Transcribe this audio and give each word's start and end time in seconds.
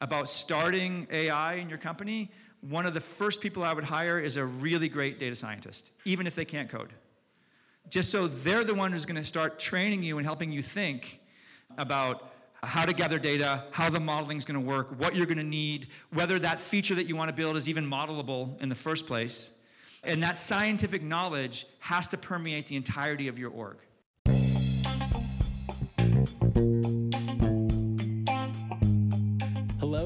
about 0.00 0.28
starting 0.28 1.06
AI 1.10 1.54
in 1.54 1.68
your 1.68 1.78
company, 1.78 2.30
one 2.60 2.86
of 2.86 2.94
the 2.94 3.00
first 3.00 3.40
people 3.40 3.62
I 3.62 3.72
would 3.72 3.84
hire 3.84 4.18
is 4.18 4.36
a 4.36 4.44
really 4.44 4.88
great 4.88 5.18
data 5.18 5.36
scientist, 5.36 5.92
even 6.04 6.26
if 6.26 6.34
they 6.34 6.44
can't 6.44 6.68
code. 6.68 6.92
Just 7.88 8.10
so 8.10 8.26
they're 8.26 8.64
the 8.64 8.74
one 8.74 8.92
who's 8.92 9.06
going 9.06 9.16
to 9.16 9.24
start 9.24 9.58
training 9.58 10.02
you 10.02 10.18
and 10.18 10.26
helping 10.26 10.52
you 10.52 10.62
think 10.62 11.20
about 11.78 12.32
how 12.62 12.84
to 12.84 12.92
gather 12.92 13.18
data, 13.18 13.64
how 13.70 13.88
the 13.88 14.00
modeling 14.00 14.36
is 14.36 14.44
going 14.44 14.60
to 14.60 14.66
work, 14.66 14.98
what 15.00 15.16
you're 15.16 15.26
going 15.26 15.38
to 15.38 15.44
need, 15.44 15.88
whether 16.12 16.38
that 16.38 16.60
feature 16.60 16.94
that 16.94 17.06
you 17.06 17.16
want 17.16 17.28
to 17.28 17.34
build 17.34 17.56
is 17.56 17.68
even 17.68 17.88
modelable 17.88 18.60
in 18.60 18.68
the 18.68 18.74
first 18.74 19.06
place. 19.06 19.52
And 20.04 20.22
that 20.22 20.38
scientific 20.38 21.02
knowledge 21.02 21.66
has 21.80 22.08
to 22.08 22.18
permeate 22.18 22.66
the 22.66 22.76
entirety 22.76 23.28
of 23.28 23.38
your 23.38 23.50
org. 23.50 23.78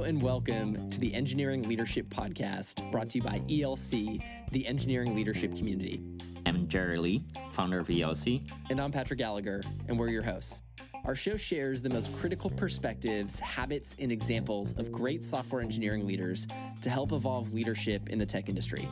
And 0.05 0.21
welcome 0.21 0.91
to 0.91 1.01
the 1.01 1.15
Engineering 1.15 1.63
Leadership 1.63 2.11
Podcast 2.11 2.91
brought 2.93 3.09
to 3.09 3.19
you 3.19 3.25
by 3.25 3.39
ELC, 3.49 4.23
the 4.51 4.67
engineering 4.67 5.17
leadership 5.17 5.57
community. 5.57 6.03
I'm 6.45 6.69
Jerry 6.69 6.99
Lee, 6.99 7.25
founder 7.53 7.79
of 7.79 7.89
ELC. 7.89 8.47
And 8.69 8.83
I'm 8.83 8.93
Patrick 8.93 9.19
Gallagher, 9.19 9.63
and 9.89 9.99
we're 9.99 10.11
your 10.11 10.23
hosts. 10.23 10.63
Our 11.07 11.15
show 11.15 11.37
shares 11.37 11.81
the 11.81 11.89
most 11.89 12.15
critical 12.17 12.51
perspectives, 12.51 13.41
habits, 13.41 13.97
and 13.99 14.13
examples 14.13 14.75
of 14.75 14.93
great 14.93 15.25
software 15.25 15.63
engineering 15.63 16.07
leaders 16.07 16.47
to 16.83 16.91
help 16.91 17.13
evolve 17.13 17.55
leadership 17.55 18.11
in 18.11 18.19
the 18.19 18.27
tech 18.27 18.51
industry. 18.51 18.87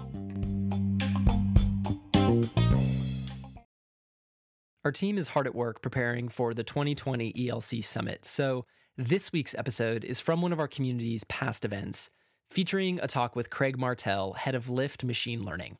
Our 4.82 4.92
team 4.92 5.18
is 5.18 5.28
hard 5.28 5.46
at 5.46 5.54
work 5.54 5.82
preparing 5.82 6.30
for 6.30 6.54
the 6.54 6.64
2020 6.64 7.34
ELC 7.34 7.84
Summit, 7.84 8.24
so 8.24 8.64
this 8.98 9.32
week's 9.32 9.54
episode 9.54 10.04
is 10.04 10.20
from 10.20 10.42
one 10.42 10.52
of 10.52 10.60
our 10.60 10.68
community's 10.68 11.24
past 11.24 11.64
events, 11.64 12.10
featuring 12.50 13.00
a 13.00 13.06
talk 13.06 13.34
with 13.34 13.48
Craig 13.48 13.78
Martell, 13.78 14.34
head 14.34 14.54
of 14.54 14.66
Lyft 14.66 15.02
Machine 15.02 15.42
Learning. 15.42 15.78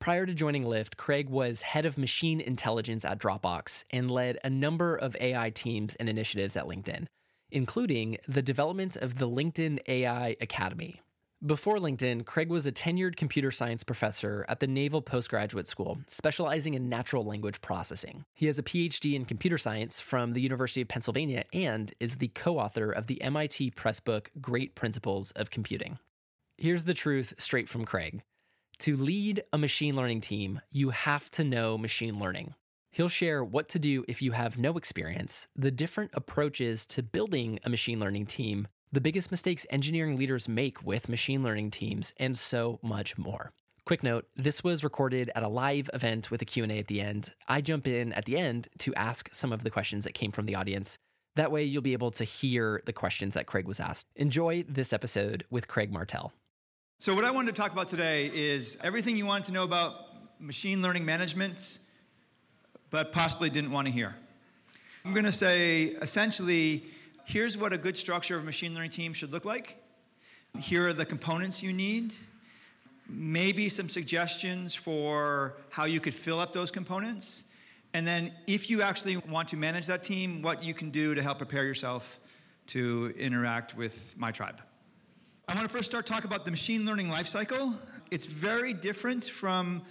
Prior 0.00 0.26
to 0.26 0.34
joining 0.34 0.64
Lyft, 0.64 0.96
Craig 0.96 1.28
was 1.28 1.62
head 1.62 1.86
of 1.86 1.96
machine 1.96 2.40
intelligence 2.40 3.04
at 3.04 3.20
Dropbox 3.20 3.84
and 3.90 4.10
led 4.10 4.38
a 4.42 4.50
number 4.50 4.96
of 4.96 5.16
AI 5.20 5.50
teams 5.50 5.94
and 5.96 6.08
initiatives 6.08 6.56
at 6.56 6.64
LinkedIn, 6.64 7.06
including 7.52 8.18
the 8.26 8.42
development 8.42 8.96
of 8.96 9.18
the 9.18 9.28
LinkedIn 9.28 9.78
AI 9.86 10.34
Academy. 10.40 11.00
Before 11.44 11.78
LinkedIn, 11.78 12.26
Craig 12.26 12.50
was 12.50 12.66
a 12.66 12.72
tenured 12.72 13.16
computer 13.16 13.50
science 13.50 13.82
professor 13.82 14.44
at 14.46 14.60
the 14.60 14.66
Naval 14.66 15.00
Postgraduate 15.00 15.66
School, 15.66 15.98
specializing 16.06 16.74
in 16.74 16.90
natural 16.90 17.24
language 17.24 17.62
processing. 17.62 18.26
He 18.34 18.44
has 18.44 18.58
a 18.58 18.62
PhD 18.62 19.14
in 19.14 19.24
computer 19.24 19.56
science 19.56 20.00
from 20.00 20.34
the 20.34 20.42
University 20.42 20.82
of 20.82 20.88
Pennsylvania 20.88 21.44
and 21.54 21.94
is 21.98 22.18
the 22.18 22.28
co 22.28 22.58
author 22.58 22.90
of 22.90 23.06
the 23.06 23.22
MIT 23.22 23.70
Press 23.70 24.00
book 24.00 24.30
Great 24.38 24.74
Principles 24.74 25.30
of 25.30 25.50
Computing. 25.50 25.98
Here's 26.58 26.84
the 26.84 26.92
truth 26.92 27.32
straight 27.38 27.70
from 27.70 27.86
Craig 27.86 28.22
To 28.80 28.94
lead 28.94 29.42
a 29.50 29.56
machine 29.56 29.96
learning 29.96 30.20
team, 30.20 30.60
you 30.70 30.90
have 30.90 31.30
to 31.30 31.42
know 31.42 31.78
machine 31.78 32.20
learning. 32.20 32.52
He'll 32.92 33.08
share 33.08 33.42
what 33.42 33.70
to 33.70 33.78
do 33.78 34.04
if 34.06 34.20
you 34.20 34.32
have 34.32 34.58
no 34.58 34.76
experience, 34.76 35.48
the 35.56 35.70
different 35.70 36.10
approaches 36.12 36.86
to 36.88 37.02
building 37.02 37.60
a 37.64 37.70
machine 37.70 37.98
learning 37.98 38.26
team, 38.26 38.68
the 38.92 39.00
biggest 39.00 39.30
mistakes 39.30 39.66
engineering 39.70 40.18
leaders 40.18 40.48
make 40.48 40.84
with 40.84 41.08
machine 41.08 41.42
learning 41.42 41.70
teams, 41.70 42.12
and 42.16 42.36
so 42.36 42.80
much 42.82 43.16
more. 43.16 43.52
Quick 43.84 44.02
note, 44.02 44.26
this 44.36 44.64
was 44.64 44.82
recorded 44.82 45.30
at 45.34 45.42
a 45.42 45.48
live 45.48 45.88
event 45.94 46.30
with 46.30 46.42
a 46.42 46.44
Q&A 46.44 46.78
at 46.78 46.88
the 46.88 47.00
end. 47.00 47.32
I 47.46 47.60
jump 47.60 47.86
in 47.86 48.12
at 48.12 48.24
the 48.24 48.36
end 48.36 48.68
to 48.78 48.94
ask 48.94 49.28
some 49.32 49.52
of 49.52 49.62
the 49.62 49.70
questions 49.70 50.04
that 50.04 50.14
came 50.14 50.32
from 50.32 50.46
the 50.46 50.54
audience. 50.54 50.98
That 51.36 51.52
way 51.52 51.62
you'll 51.62 51.82
be 51.82 51.92
able 51.92 52.10
to 52.12 52.24
hear 52.24 52.82
the 52.84 52.92
questions 52.92 53.34
that 53.34 53.46
Craig 53.46 53.66
was 53.66 53.78
asked. 53.78 54.06
Enjoy 54.16 54.64
this 54.68 54.92
episode 54.92 55.44
with 55.50 55.68
Craig 55.68 55.92
Martell. 55.92 56.32
So 56.98 57.14
what 57.14 57.24
I 57.24 57.30
wanted 57.30 57.54
to 57.54 57.60
talk 57.62 57.72
about 57.72 57.88
today 57.88 58.26
is 58.34 58.76
everything 58.82 59.16
you 59.16 59.24
wanted 59.24 59.46
to 59.46 59.52
know 59.52 59.64
about 59.64 60.40
machine 60.40 60.82
learning 60.82 61.04
management 61.04 61.78
but 62.90 63.12
possibly 63.12 63.50
didn't 63.50 63.70
want 63.70 63.86
to 63.86 63.92
hear. 63.92 64.16
I'm 65.04 65.12
going 65.12 65.24
to 65.24 65.32
say 65.32 65.96
essentially 66.02 66.84
here's 67.24 67.56
what 67.56 67.72
a 67.72 67.78
good 67.78 67.96
structure 67.96 68.36
of 68.36 68.42
a 68.42 68.46
machine 68.46 68.74
learning 68.74 68.90
team 68.90 69.12
should 69.12 69.32
look 69.32 69.44
like. 69.44 69.76
Here 70.58 70.88
are 70.88 70.92
the 70.92 71.04
components 71.04 71.62
you 71.62 71.72
need. 71.72 72.14
Maybe 73.08 73.68
some 73.68 73.88
suggestions 73.88 74.74
for 74.74 75.56
how 75.70 75.84
you 75.84 76.00
could 76.00 76.14
fill 76.14 76.40
up 76.40 76.52
those 76.52 76.70
components. 76.70 77.44
And 77.92 78.06
then, 78.06 78.32
if 78.46 78.70
you 78.70 78.82
actually 78.82 79.16
want 79.16 79.48
to 79.48 79.56
manage 79.56 79.86
that 79.86 80.04
team, 80.04 80.42
what 80.42 80.62
you 80.62 80.74
can 80.74 80.90
do 80.90 81.14
to 81.14 81.22
help 81.22 81.38
prepare 81.38 81.64
yourself 81.64 82.20
to 82.68 83.12
interact 83.18 83.76
with 83.76 84.14
my 84.16 84.30
tribe. 84.30 84.60
I 85.48 85.54
want 85.54 85.68
to 85.68 85.76
first 85.76 85.90
start 85.90 86.06
talking 86.06 86.26
about 86.26 86.44
the 86.44 86.52
machine 86.52 86.86
learning 86.86 87.08
lifecycle. 87.08 87.76
It's 88.12 88.26
very 88.26 88.72
different 88.72 89.24
from 89.24 89.82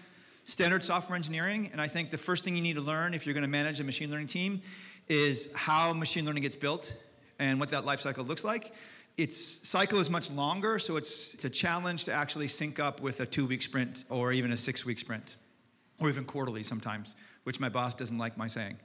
standard 0.46 0.82
software 0.82 1.18
engineering, 1.18 1.70
and 1.74 1.82
I 1.82 1.88
think 1.88 2.10
the 2.10 2.18
first 2.18 2.46
thing 2.46 2.56
you 2.56 2.62
need 2.62 2.76
to 2.76 2.82
learn 2.82 3.14
if 3.14 3.26
you're 3.26 3.34
going 3.34 3.42
to 3.42 3.50
manage 3.50 3.82
a 3.82 3.84
machine 3.84 4.10
learning 4.10 4.28
team 4.28 4.62
is 5.10 5.50
how 5.54 5.92
machine 5.92 6.26
learning 6.26 6.44
gets 6.44 6.56
built 6.56 6.96
and 7.40 7.60
what 7.60 7.70
that 7.70 7.86
life 7.86 8.02
cycle 8.02 8.24
looks 8.24 8.44
like. 8.44 8.74
Its 9.18 9.68
cycle 9.68 10.00
is 10.00 10.10
much 10.10 10.32
longer, 10.32 10.80
so 10.80 10.96
it's, 10.98 11.34
it's 11.34 11.46
a 11.46 11.50
challenge 11.50 12.06
to 12.06 12.14
actually 12.14 12.48
sync 12.48 12.80
up 12.80 13.02
with 13.02 13.20
a 13.20 13.26
two 13.26 13.46
week 13.46 13.62
sprint 13.62 14.06
or 14.10 14.32
even 14.32 14.52
a 14.52 14.58
six 14.58 14.86
week 14.86 15.00
sprint, 15.00 15.38
or 16.00 16.10
even 16.10 16.24
quarterly 16.24 16.64
sometimes, 16.64 17.16
which 17.44 17.60
my 17.60 17.70
boss 17.70 17.96
doesn't 17.96 18.18
like 18.18 18.38
my 18.38 18.48
saying. 18.48 18.78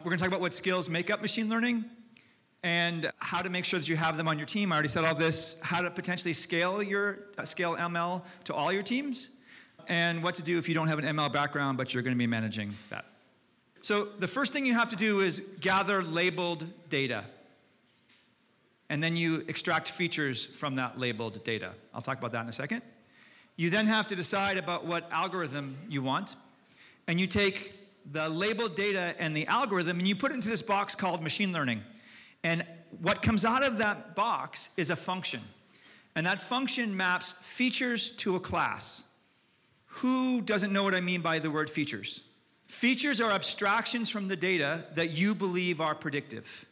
We're 0.00 0.10
gonna 0.10 0.18
talk 0.18 0.28
about 0.28 0.40
what 0.40 0.52
skills 0.52 0.88
make 0.88 1.10
up 1.10 1.20
machine 1.20 1.48
learning 1.48 1.84
and 2.62 3.10
how 3.18 3.42
to 3.42 3.50
make 3.50 3.64
sure 3.64 3.80
that 3.80 3.88
you 3.88 3.96
have 3.96 4.16
them 4.16 4.28
on 4.28 4.38
your 4.38 4.46
team. 4.46 4.70
I 4.72 4.76
already 4.76 4.88
said 4.88 5.04
all 5.04 5.16
this, 5.16 5.58
how 5.62 5.80
to 5.80 5.90
potentially 5.90 6.32
scale 6.32 6.80
your 6.80 7.18
uh, 7.38 7.44
scale 7.44 7.74
ML 7.76 8.22
to 8.44 8.54
all 8.54 8.72
your 8.72 8.84
teams, 8.84 9.30
and 9.88 10.22
what 10.22 10.36
to 10.36 10.42
do 10.42 10.58
if 10.58 10.68
you 10.68 10.74
don't 10.76 10.88
have 10.88 11.00
an 11.00 11.04
ML 11.16 11.32
background 11.32 11.76
but 11.76 11.92
you're 11.92 12.04
gonna 12.04 12.14
be 12.14 12.26
managing 12.26 12.74
that. 12.90 13.06
So 13.80 14.10
the 14.20 14.28
first 14.28 14.52
thing 14.52 14.64
you 14.64 14.74
have 14.74 14.90
to 14.90 14.96
do 14.96 15.20
is 15.20 15.40
gather 15.60 16.04
labeled 16.04 16.66
data 16.88 17.24
and 18.92 19.02
then 19.02 19.16
you 19.16 19.42
extract 19.48 19.88
features 19.88 20.44
from 20.44 20.76
that 20.76 20.98
labeled 20.98 21.42
data. 21.44 21.70
I'll 21.94 22.02
talk 22.02 22.18
about 22.18 22.32
that 22.32 22.42
in 22.42 22.48
a 22.50 22.52
second. 22.52 22.82
You 23.56 23.70
then 23.70 23.86
have 23.86 24.06
to 24.08 24.14
decide 24.14 24.58
about 24.58 24.84
what 24.84 25.10
algorithm 25.10 25.78
you 25.88 26.02
want, 26.02 26.36
and 27.06 27.18
you 27.18 27.26
take 27.26 27.78
the 28.12 28.28
labeled 28.28 28.76
data 28.76 29.14
and 29.18 29.34
the 29.34 29.46
algorithm 29.46 29.98
and 29.98 30.06
you 30.06 30.14
put 30.14 30.30
it 30.30 30.34
into 30.34 30.50
this 30.50 30.60
box 30.60 30.94
called 30.94 31.22
machine 31.22 31.54
learning. 31.54 31.80
And 32.44 32.66
what 33.00 33.22
comes 33.22 33.46
out 33.46 33.62
of 33.62 33.78
that 33.78 34.14
box 34.14 34.68
is 34.76 34.90
a 34.90 34.96
function. 34.96 35.40
And 36.14 36.26
that 36.26 36.42
function 36.42 36.94
maps 36.94 37.32
features 37.40 38.10
to 38.16 38.36
a 38.36 38.40
class. 38.40 39.04
Who 39.86 40.42
doesn't 40.42 40.70
know 40.70 40.82
what 40.82 40.94
I 40.94 41.00
mean 41.00 41.22
by 41.22 41.38
the 41.38 41.50
word 41.50 41.70
features? 41.70 42.20
Features 42.66 43.22
are 43.22 43.30
abstractions 43.30 44.10
from 44.10 44.28
the 44.28 44.36
data 44.36 44.84
that 44.96 45.12
you 45.12 45.34
believe 45.34 45.80
are 45.80 45.94
predictive. 45.94 46.66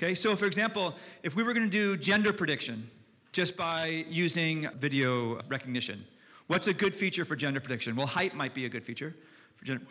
Okay, 0.00 0.14
so 0.14 0.36
for 0.36 0.46
example, 0.46 0.94
if 1.24 1.34
we 1.34 1.42
were 1.42 1.52
going 1.52 1.66
to 1.66 1.70
do 1.70 1.96
gender 1.96 2.32
prediction 2.32 2.88
just 3.32 3.56
by 3.56 4.04
using 4.08 4.68
video 4.78 5.40
recognition, 5.48 6.04
what's 6.46 6.68
a 6.68 6.72
good 6.72 6.94
feature 6.94 7.24
for 7.24 7.34
gender 7.34 7.58
prediction? 7.58 7.96
Well, 7.96 8.06
height 8.06 8.32
might 8.32 8.54
be 8.54 8.64
a 8.64 8.68
good 8.68 8.84
feature 8.84 9.16
for 9.56 9.64
gender. 9.64 9.84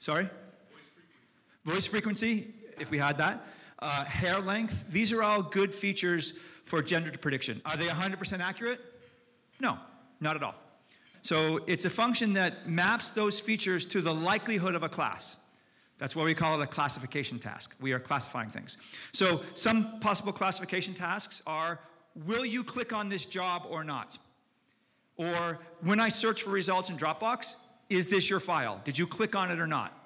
Sorry? 0.00 0.24
Voice 0.24 0.32
frequency, 0.90 1.64
Voice 1.64 1.86
frequency 1.86 2.54
if 2.80 2.90
we 2.90 2.98
had 2.98 3.16
that. 3.18 3.46
Uh, 3.78 4.04
hair 4.06 4.40
length, 4.40 4.84
these 4.90 5.12
are 5.12 5.22
all 5.22 5.40
good 5.40 5.72
features 5.72 6.32
for 6.64 6.82
gender 6.82 7.12
prediction. 7.16 7.62
Are 7.64 7.76
they 7.76 7.86
100% 7.86 8.40
accurate? 8.40 8.80
No, 9.60 9.78
not 10.18 10.34
at 10.34 10.42
all. 10.42 10.56
So 11.22 11.60
it's 11.68 11.84
a 11.84 11.90
function 11.90 12.32
that 12.32 12.68
maps 12.68 13.10
those 13.10 13.38
features 13.38 13.86
to 13.86 14.00
the 14.00 14.12
likelihood 14.12 14.74
of 14.74 14.82
a 14.82 14.88
class. 14.88 15.36
That's 15.98 16.14
what 16.14 16.26
we 16.26 16.34
call 16.34 16.60
it 16.60 16.64
a 16.64 16.66
classification 16.66 17.38
task. 17.38 17.74
We 17.80 17.92
are 17.92 17.98
classifying 17.98 18.50
things. 18.50 18.76
So, 19.12 19.42
some 19.54 19.98
possible 20.00 20.32
classification 20.32 20.94
tasks 20.94 21.42
are 21.46 21.80
will 22.26 22.44
you 22.44 22.62
click 22.62 22.92
on 22.92 23.08
this 23.08 23.26
job 23.26 23.66
or 23.68 23.84
not? 23.84 24.18
Or 25.16 25.58
when 25.80 26.00
I 26.00 26.10
search 26.10 26.42
for 26.42 26.50
results 26.50 26.90
in 26.90 26.96
Dropbox, 26.96 27.54
is 27.88 28.06
this 28.08 28.28
your 28.28 28.40
file? 28.40 28.80
Did 28.84 28.98
you 28.98 29.06
click 29.06 29.34
on 29.34 29.50
it 29.50 29.58
or 29.58 29.66
not? 29.66 29.98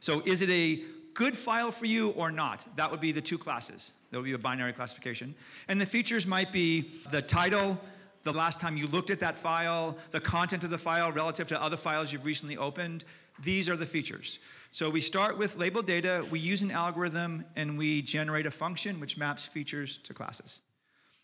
So 0.00 0.22
is 0.24 0.42
it 0.42 0.50
a 0.50 0.82
good 1.14 1.36
file 1.36 1.70
for 1.70 1.86
you 1.86 2.10
or 2.10 2.30
not? 2.30 2.64
That 2.76 2.90
would 2.90 3.00
be 3.00 3.12
the 3.12 3.20
two 3.20 3.38
classes. 3.38 3.92
That 4.10 4.18
would 4.18 4.24
be 4.24 4.32
a 4.32 4.38
binary 4.38 4.72
classification. 4.72 5.34
And 5.68 5.80
the 5.80 5.86
features 5.86 6.26
might 6.26 6.52
be 6.52 6.92
the 7.10 7.20
title, 7.20 7.78
the 8.22 8.32
last 8.32 8.60
time 8.60 8.76
you 8.76 8.86
looked 8.86 9.10
at 9.10 9.20
that 9.20 9.36
file, 9.36 9.98
the 10.10 10.20
content 10.20 10.64
of 10.64 10.70
the 10.70 10.78
file 10.78 11.12
relative 11.12 11.48
to 11.48 11.62
other 11.62 11.76
files 11.76 12.12
you've 12.12 12.24
recently 12.24 12.56
opened. 12.56 13.04
These 13.42 13.68
are 13.68 13.76
the 13.76 13.86
features. 13.86 14.38
So 14.74 14.90
we 14.90 15.00
start 15.00 15.38
with 15.38 15.56
labeled 15.56 15.86
data, 15.86 16.26
we 16.32 16.40
use 16.40 16.62
an 16.62 16.72
algorithm, 16.72 17.44
and 17.54 17.78
we 17.78 18.02
generate 18.02 18.44
a 18.44 18.50
function 18.50 18.98
which 18.98 19.16
maps 19.16 19.46
features 19.46 19.98
to 19.98 20.12
classes. 20.12 20.62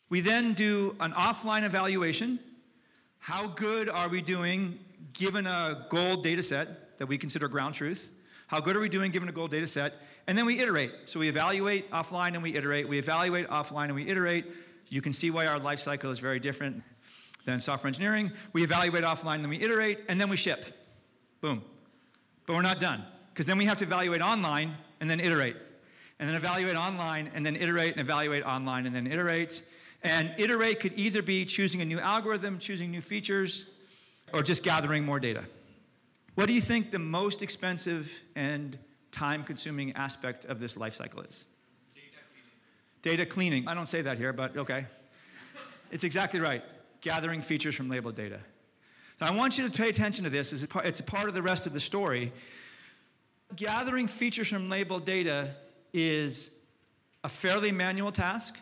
We 0.09 0.21
then 0.21 0.53
do 0.53 0.95
an 1.01 1.11
offline 1.15 1.65
evaluation. 1.65 2.39
How 3.19 3.49
good 3.49 3.89
are 3.89 4.09
we 4.09 4.23
doing 4.23 4.79
given 5.15 5.49
a 5.49 5.85
gold 5.89 6.23
data 6.23 6.45
set 6.45 6.97
that 6.99 7.07
we 7.07 7.19
consider 7.19 7.49
ground 7.49 7.75
truth? 7.75 8.13
How 8.47 8.61
good 8.61 8.77
are 8.77 8.81
we 8.81 8.89
doing 8.89 9.11
given 9.11 9.29
a 9.29 9.33
gold 9.33 9.51
data 9.51 9.67
set? 9.67 9.95
And 10.29 10.39
then 10.39 10.47
we 10.47 10.61
iterate. 10.61 10.93
So 11.07 11.19
we 11.19 11.29
evaluate 11.29 11.91
offline 11.91 12.35
and 12.35 12.45
we 12.45 12.55
iterate. 12.55 12.89
We 12.89 13.01
evaluate 13.01 13.49
offline 13.49 13.87
and 13.87 13.97
we 13.97 14.07
iterate. 14.07 14.47
You 14.91 15.03
can 15.03 15.13
see 15.13 15.33
why 15.33 15.47
our 15.47 15.59
life 15.59 15.81
cycle 15.81 16.13
is 16.13 16.21
very 16.21 16.39
different 16.39 16.85
than 17.47 17.59
software 17.59 17.89
engineering. 17.89 18.31
We 18.53 18.63
evaluate 18.63 19.03
offline, 19.03 19.41
then 19.41 19.51
we 19.51 19.61
iterate, 19.61 19.99
and 20.09 20.21
then 20.21 20.29
we 20.29 20.37
ship. 20.37 20.67
Boom. 21.41 21.65
But 22.47 22.55
we're 22.55 22.63
not 22.63 22.79
done, 22.79 23.05
because 23.41 23.47
then 23.47 23.57
we 23.57 23.65
have 23.65 23.79
to 23.79 23.87
evaluate 23.87 24.21
online 24.21 24.77
and 25.01 25.09
then 25.09 25.19
iterate. 25.19 25.57
And 26.19 26.29
then 26.29 26.37
evaluate 26.37 26.77
online 26.77 27.31
and 27.35 27.47
then 27.47 27.57
iterate 27.57 27.93
and 27.93 28.01
evaluate 28.03 28.45
online 28.45 28.85
and 28.85 28.95
then 28.95 29.07
iterate. 29.07 29.63
And 30.03 30.35
iterate 30.37 30.79
could 30.79 30.93
either 30.99 31.23
be 31.23 31.47
choosing 31.47 31.81
a 31.81 31.87
new 31.87 31.99
algorithm, 31.99 32.59
choosing 32.59 32.91
new 32.91 33.01
features, 33.01 33.71
or 34.35 34.43
just 34.43 34.63
gathering 34.63 35.07
more 35.07 35.19
data. 35.19 35.45
What 36.35 36.49
do 36.49 36.53
you 36.53 36.61
think 36.61 36.91
the 36.91 36.99
most 36.99 37.43
expensive 37.43 38.13
and 38.37 38.79
time 39.11 39.43
consuming 39.45 39.93
aspect 39.93 40.45
of 40.45 40.61
this 40.61 40.77
life 40.77 40.93
cycle 40.93 41.23
is? 41.23 41.47
Data 43.01 43.25
cleaning. 43.25 43.67
I 43.67 43.73
don't 43.73 43.87
say 43.87 44.03
that 44.03 44.19
here, 44.19 44.35
but 44.35 44.55
okay. 44.55 44.85
it's 45.91 46.05
exactly 46.05 46.41
right. 46.41 46.63
Gathering 47.01 47.41
features 47.41 47.75
from 47.75 47.89
labeled 47.89 48.17
data. 48.17 48.41
So 49.19 49.25
I 49.25 49.31
want 49.31 49.57
you 49.57 49.67
to 49.67 49.75
pay 49.75 49.89
attention 49.89 50.25
to 50.25 50.31
this. 50.31 50.53
It's 50.53 51.01
a 51.01 51.05
part 51.05 51.27
of 51.27 51.33
the 51.33 51.41
rest 51.41 51.67
of 51.67 51.73
the 51.73 51.81
story. 51.81 52.35
Gathering 53.57 54.07
features 54.07 54.49
from 54.49 54.69
labeled 54.69 55.05
data 55.05 55.51
is 55.93 56.53
a 57.25 57.29
fairly 57.29 57.73
manual 57.73 58.13
task. 58.13 58.57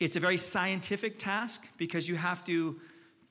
It's 0.00 0.16
a 0.16 0.20
very 0.20 0.36
scientific 0.36 1.18
task 1.18 1.66
because 1.78 2.08
you 2.08 2.16
have 2.16 2.44
to 2.44 2.78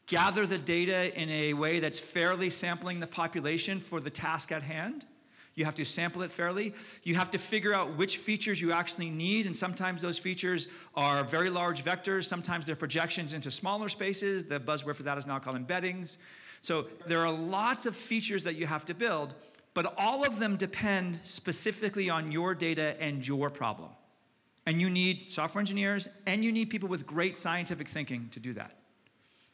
gather 0.08 0.46
the 0.46 0.58
data 0.58 1.16
in 1.20 1.30
a 1.30 1.54
way 1.54 1.80
that's 1.80 2.00
fairly 2.00 2.50
sampling 2.50 3.00
the 3.00 3.08
population 3.08 3.80
for 3.80 4.00
the 4.00 4.10
task 4.10 4.52
at 4.52 4.64
hand. 4.64 5.06
You 5.54 5.66
have 5.66 5.76
to 5.76 5.86
sample 5.86 6.24
it 6.24 6.32
fairly. 6.32 6.74
You 7.04 7.16
have 7.16 7.30
to 7.32 7.38
figure 7.38 7.74
out 7.74 7.98
which 7.98 8.18
features 8.18 8.60
you 8.60 8.72
actually 8.72 9.10
need, 9.10 9.46
and 9.46 9.56
sometimes 9.56 10.02
those 10.02 10.18
features 10.18 10.68
are 10.96 11.24
very 11.24 11.50
large 11.50 11.84
vectors, 11.84 12.24
sometimes 12.24 12.66
they're 12.66 12.76
projections 12.76 13.34
into 13.34 13.52
smaller 13.52 13.90
spaces. 13.90 14.46
The 14.46 14.60
buzzword 14.60 14.96
for 14.96 15.04
that 15.04 15.18
is 15.18 15.28
now 15.28 15.40
called 15.40 15.58
embeddings. 15.58 16.18
So 16.62 16.88
there 17.08 17.20
are 17.20 17.32
lots 17.32 17.86
of 17.86 17.96
features 17.96 18.44
that 18.44 18.56
you 18.56 18.66
have 18.66 18.86
to 18.86 18.94
build, 18.94 19.34
but 19.74 19.94
all 19.98 20.26
of 20.26 20.40
them 20.40 20.58
depend 20.58 21.20
specifically 21.22 22.10
on 22.10 22.32
your 22.32 22.54
data 22.54 22.96
and 23.00 23.26
your 23.26 23.50
problem. 23.50 23.90
And 24.66 24.80
you 24.80 24.90
need 24.90 25.32
software 25.32 25.60
engineers 25.60 26.08
and 26.26 26.44
you 26.44 26.52
need 26.52 26.70
people 26.70 26.90
with 26.90 27.08
great 27.08 27.38
scientific 27.38 27.88
thinking 27.88 28.30
to 28.32 28.40
do 28.40 28.54
that. 28.54 28.78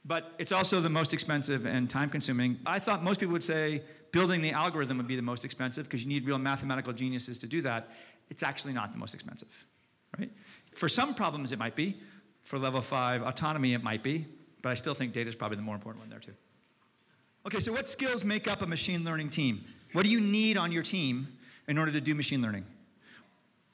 But 0.03 0.33
it's 0.37 0.51
also 0.51 0.79
the 0.79 0.89
most 0.89 1.13
expensive 1.13 1.65
and 1.65 1.89
time 1.89 2.09
consuming. 2.09 2.59
I 2.65 2.79
thought 2.79 3.03
most 3.03 3.19
people 3.19 3.33
would 3.33 3.43
say 3.43 3.83
building 4.11 4.41
the 4.41 4.51
algorithm 4.51 4.97
would 4.97 5.07
be 5.07 5.15
the 5.15 5.21
most 5.21 5.45
expensive 5.45 5.85
because 5.85 6.03
you 6.03 6.09
need 6.09 6.25
real 6.25 6.37
mathematical 6.37 6.93
geniuses 6.93 7.37
to 7.39 7.47
do 7.47 7.61
that. 7.61 7.89
It's 8.29 8.43
actually 8.43 8.73
not 8.73 8.91
the 8.91 8.97
most 8.97 9.13
expensive, 9.13 9.49
right? 10.17 10.31
For 10.73 10.89
some 10.89 11.13
problems, 11.13 11.51
it 11.51 11.59
might 11.59 11.75
be. 11.75 11.99
For 12.43 12.57
level 12.57 12.81
five 12.81 13.21
autonomy, 13.21 13.73
it 13.73 13.83
might 13.83 14.03
be. 14.03 14.25
But 14.61 14.69
I 14.69 14.73
still 14.75 14.93
think 14.93 15.13
data 15.13 15.29
is 15.29 15.35
probably 15.35 15.57
the 15.57 15.63
more 15.63 15.75
important 15.75 16.01
one 16.01 16.09
there, 16.09 16.19
too. 16.19 16.33
Okay, 17.45 17.59
so 17.59 17.71
what 17.71 17.87
skills 17.87 18.23
make 18.23 18.47
up 18.47 18.61
a 18.61 18.65
machine 18.65 19.03
learning 19.03 19.29
team? 19.29 19.63
What 19.93 20.05
do 20.05 20.11
you 20.11 20.19
need 20.19 20.57
on 20.57 20.71
your 20.71 20.83
team 20.83 21.27
in 21.67 21.77
order 21.77 21.91
to 21.91 22.01
do 22.01 22.15
machine 22.15 22.41
learning? 22.41 22.65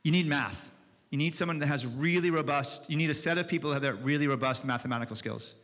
You 0.04 0.12
need 0.12 0.28
math. 0.28 0.72
You 1.10 1.18
need 1.18 1.36
someone 1.36 1.60
that 1.60 1.68
has 1.68 1.86
really 1.86 2.32
robust, 2.32 2.90
you 2.90 2.98
need 2.98 3.12
a 3.12 3.14
set 3.14 3.38
of 3.38 3.48
people 3.48 3.70
that 3.70 3.76
have 3.76 3.84
that 3.84 4.04
really 4.04 4.28
robust 4.28 4.66
mathematical 4.66 5.16
skills. 5.16 5.56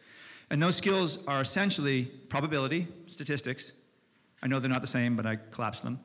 And 0.51 0.61
those 0.61 0.75
skills 0.75 1.19
are 1.27 1.41
essentially 1.41 2.03
probability, 2.03 2.87
statistics. 3.07 3.73
I 4.43 4.47
know 4.47 4.59
they're 4.59 4.69
not 4.69 4.81
the 4.81 4.87
same, 4.87 5.15
but 5.15 5.25
I 5.25 5.37
collapsed 5.51 5.83
them. 5.83 5.99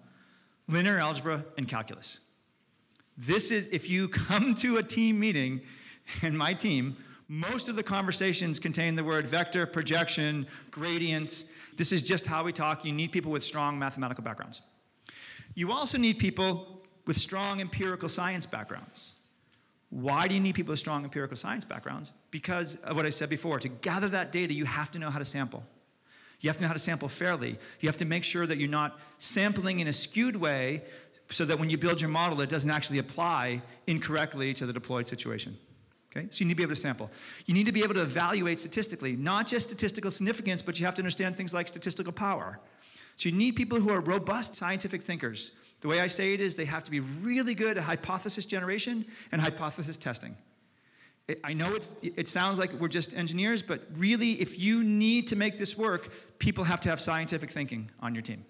Linear 0.69 0.99
algebra 0.99 1.45
and 1.59 1.69
calculus. 1.69 2.21
This 3.19 3.51
is, 3.51 3.69
if 3.71 3.89
you 3.89 4.09
come 4.29 4.55
to 4.57 4.79
a 4.79 4.83
team 4.83 5.21
meeting, 5.21 5.61
and 6.23 6.37
my 6.37 6.55
team, 6.55 6.97
most 7.29 7.69
of 7.69 7.77
the 7.77 7.83
conversations 7.83 8.59
contain 8.59 8.95
the 8.95 9.05
word 9.05 9.27
vector, 9.27 9.67
projection, 9.67 10.47
gradient. 10.71 11.45
This 11.77 11.93
is 11.93 12.03
just 12.03 12.27
how 12.27 12.45
we 12.45 12.53
talk. 12.53 12.85
You 12.85 12.93
need 12.93 13.13
people 13.13 13.33
with 13.33 13.45
strong 13.45 13.79
mathematical 13.79 14.23
backgrounds. 14.23 14.63
You 15.55 15.73
also 15.73 15.99
need 15.99 16.19
people 16.19 16.83
with 17.07 17.17
strong 17.17 17.61
empirical 17.61 18.09
science 18.09 18.47
backgrounds. 18.47 19.15
Why 19.91 20.27
do 20.27 20.35
you 20.35 20.41
need 20.41 20.55
people 20.55 20.73
with 20.73 20.81
strong 20.81 21.05
empirical 21.05 21.37
science 21.37 21.65
backgrounds? 21.65 22.13
Because 22.31 22.77
of 22.77 22.97
what 22.97 23.07
I 23.07 23.11
said 23.11 23.31
before. 23.31 23.61
To 23.61 23.69
gather 23.69 24.09
that 24.09 24.33
data, 24.33 24.53
you 24.53 24.65
have 24.65 24.91
to 24.93 24.99
know 24.99 25.11
how 25.11 25.19
to 25.19 25.25
sample. 25.25 25.63
You 26.41 26.49
have 26.49 26.57
to 26.57 26.63
know 26.63 26.69
how 26.69 26.75
to 26.75 26.81
sample 26.81 27.09
fairly. 27.09 27.59
You 27.81 27.89
have 27.89 27.99
to 27.99 28.05
make 28.05 28.25
sure 28.25 28.47
that 28.47 28.59
you're 28.59 28.69
not 28.69 28.99
sampling 29.19 29.81
in 29.81 29.89
a 29.89 29.93
skewed 29.93 30.37
way 30.37 30.83
so 31.31 31.45
that 31.45 31.59
when 31.59 31.71
you 31.71 31.79
build 31.79 32.01
your 32.01 32.11
model, 32.11 32.41
it 32.41 32.49
doesn't 32.49 32.71
actually 32.71 32.99
apply 32.99 33.63
incorrectly 33.87 34.53
to 34.55 34.67
the 34.67 34.73
deployed 34.73 35.09
situation. 35.09 35.57
Okay? 36.17 36.29
So 36.31 36.41
you 36.41 36.47
need 36.47 36.55
to 36.55 36.57
be 36.57 36.63
able 36.63 36.75
to 36.75 36.81
sample. 36.81 37.11
You 37.47 37.55
need 37.55 37.67
to 37.67 37.73
be 37.73 37.83
able 37.83 37.95
to 37.95 38.03
evaluate 38.03 38.61
statistically, 38.61 39.17
not 39.17 39.47
just 39.47 39.69
statistical 39.69 40.11
significance, 40.11 40.63
but 40.63 40.79
you 40.79 40.87
have 40.87 40.95
to 40.97 41.03
understand 41.03 41.37
things 41.37 41.53
like 41.53 41.69
statistical 41.69 42.13
power. 42.13 42.61
So 43.17 43.29
you 43.29 43.35
need 43.35 43.53
people 43.53 43.81
who 43.81 43.91
are 43.91 44.01
robust 44.01 44.57
scientific 44.57 45.03
thinkers 45.03 45.53
the 45.85 45.89
way 45.89 46.01
I 46.01 46.07
say 46.07 46.33
it 46.33 46.41
is 46.41 46.57
they 46.57 46.65
have 46.65 46.83
to 46.85 46.91
be 46.91 47.01
really 47.01 47.55
good 47.55 47.77
at 47.77 47.85
hypothesis 47.85 48.47
generation 48.47 49.05
and 49.33 49.39
hypothesis 49.39 49.99
testing. 49.99 50.35
I 51.45 51.53
know 51.53 51.75
it's, 51.75 51.93
it 52.03 52.27
sounds 52.27 52.59
like 52.59 52.73
we're 52.73 52.89
just 52.89 53.15
engineers, 53.15 53.61
but 53.61 53.83
really, 53.95 54.41
if 54.41 54.59
you 54.59 54.83
need 54.83 55.29
to 55.29 55.37
make 55.37 55.59
this 55.59 55.77
work, 55.77 56.11
people 56.39 56.65
have 56.65 56.81
to 56.81 56.89
have 56.89 57.03
scientific 57.03 57.51
thinking 57.51 57.91
on 58.01 58.15
your 58.15 58.23
team. 58.23 58.47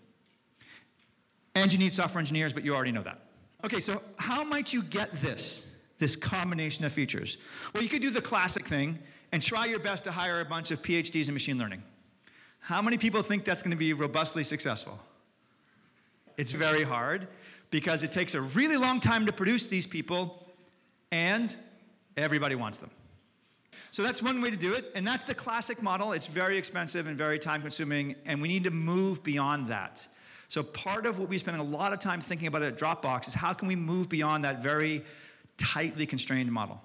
And 1.57 1.73
you 1.73 1.79
need 1.81 1.93
software 1.93 2.21
engineers, 2.21 2.53
but 2.53 2.65
you 2.65 2.73
already 2.73 2.93
know 2.93 3.03
that. 3.03 3.19
Okay, 3.65 3.81
so 3.81 4.01
how 4.17 4.45
might 4.45 4.73
you 4.73 4.81
get 4.81 5.13
this, 5.15 5.74
this 5.99 6.17
combination 6.17 6.85
of 6.85 6.93
features? 6.93 7.39
Well, 7.73 7.83
you 7.83 7.89
could 7.89 8.03
do 8.03 8.11
the 8.11 8.21
classic 8.21 8.67
thing 8.67 8.99
and 9.33 9.43
try 9.43 9.67
your 9.67 9.79
best 9.79 10.05
to 10.05 10.13
hire 10.13 10.41
a 10.41 10.45
bunch 10.45 10.71
of 10.71 10.83
PhDs 10.83 11.29
in 11.29 11.35
machine 11.35 11.59
learning. 11.59 11.83
How 12.61 12.81
many 12.81 12.97
people 12.99 13.23
think 13.23 13.45
that's 13.45 13.63
going 13.63 13.73
to 13.73 13.77
be 13.77 13.93
robustly 13.93 14.45
successful? 14.45 14.99
It's 16.37 16.53
very 16.53 16.83
hard 16.83 17.29
because 17.71 18.03
it 18.03 18.13
takes 18.13 18.35
a 18.35 18.41
really 18.41 18.77
long 18.77 19.01
time 19.01 19.27
to 19.27 19.33
produce 19.33 19.67
these 19.67 19.87
people 19.87 20.47
and 21.13 21.55
everybody 22.17 22.55
wants 22.55 22.79
them. 22.79 22.91
So 23.91 24.03
that's 24.03 24.23
one 24.23 24.41
way 24.41 24.51
to 24.51 24.57
do 24.57 24.75
it, 24.75 24.91
and 24.97 25.07
that's 25.07 25.23
the 25.23 25.35
classic 25.35 25.81
model. 25.81 26.13
It's 26.13 26.27
very 26.27 26.59
expensive 26.59 27.07
and 27.07 27.17
very 27.17 27.39
time 27.39 27.61
consuming, 27.61 28.17
and 28.27 28.43
we 28.43 28.49
need 28.49 28.65
to 28.65 28.71
move 28.71 29.23
beyond 29.23 29.69
that. 29.69 30.07
So 30.49 30.63
part 30.63 31.07
of 31.07 31.19
what 31.19 31.29
we 31.29 31.39
spend 31.39 31.61
a 31.61 31.63
lot 31.63 31.93
of 31.93 32.01
time 32.01 32.21
thinking 32.21 32.49
about 32.49 32.63
at 32.63 32.77
Dropbox 32.77 33.29
is 33.29 33.35
how 33.35 33.53
can 33.53 33.69
we 33.69 33.77
move 33.77 34.09
beyond 34.09 34.45
that 34.45 34.63
very 34.63 35.05
tightly 35.57 36.07
constrained 36.07 36.51
model? 36.51 36.81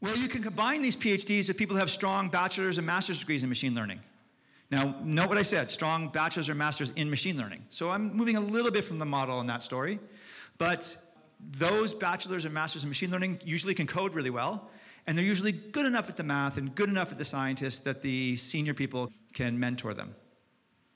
Well, 0.00 0.16
you 0.16 0.28
can 0.28 0.42
combine 0.42 0.82
these 0.82 0.96
PhDs 0.96 1.46
with 1.46 1.56
people 1.56 1.76
who 1.76 1.80
have 1.80 1.90
strong 1.90 2.28
bachelor's 2.28 2.78
and 2.78 2.86
master's 2.86 3.20
degrees 3.20 3.44
in 3.44 3.48
machine 3.48 3.74
learning. 3.74 4.00
Now, 4.72 4.96
note 5.04 5.28
what 5.28 5.38
I 5.38 5.42
said 5.42 5.70
strong 5.70 6.08
bachelor's 6.08 6.48
or 6.48 6.54
master's 6.54 6.90
in 6.96 7.08
machine 7.10 7.36
learning. 7.36 7.62
So 7.68 7.90
I'm 7.90 8.16
moving 8.16 8.36
a 8.36 8.40
little 8.40 8.70
bit 8.70 8.84
from 8.84 8.98
the 8.98 9.04
model 9.04 9.40
in 9.40 9.46
that 9.46 9.62
story. 9.62 10.00
But 10.58 10.96
those 11.50 11.94
bachelor's 11.94 12.46
or 12.46 12.50
master's 12.50 12.82
in 12.82 12.90
machine 12.90 13.10
learning 13.10 13.40
usually 13.44 13.74
can 13.74 13.86
code 13.86 14.14
really 14.14 14.30
well. 14.30 14.70
And 15.06 15.18
they're 15.18 15.24
usually 15.24 15.52
good 15.52 15.86
enough 15.86 16.08
at 16.08 16.16
the 16.16 16.22
math 16.22 16.56
and 16.56 16.74
good 16.74 16.88
enough 16.88 17.12
at 17.12 17.18
the 17.18 17.24
scientists 17.24 17.80
that 17.80 18.02
the 18.02 18.36
senior 18.36 18.72
people 18.72 19.10
can 19.34 19.58
mentor 19.58 19.94
them. 19.94 20.14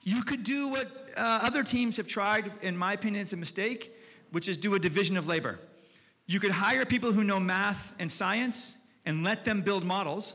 You 0.02 0.23
could 0.23 0.43
do 0.43 0.69
what 0.69 1.11
uh, 1.16 1.40
other 1.43 1.62
teams 1.62 1.97
have 1.97 2.07
tried, 2.07 2.52
in 2.62 2.76
my 2.76 2.93
opinion, 2.93 3.23
it's 3.23 3.33
a 3.33 3.37
mistake, 3.37 3.93
which 4.31 4.49
is 4.49 4.57
do 4.57 4.75
a 4.75 4.78
division 4.78 5.16
of 5.16 5.26
labor. 5.26 5.59
You 6.26 6.40
could 6.40 6.50
hire 6.50 6.85
people 6.85 7.12
who 7.12 7.25
know 7.25 7.38
math 7.38 7.95
and 7.99 8.11
science 8.11 8.76
and 9.04 9.23
let 9.23 9.45
them 9.45 9.62
build 9.62 9.85
models. 9.85 10.35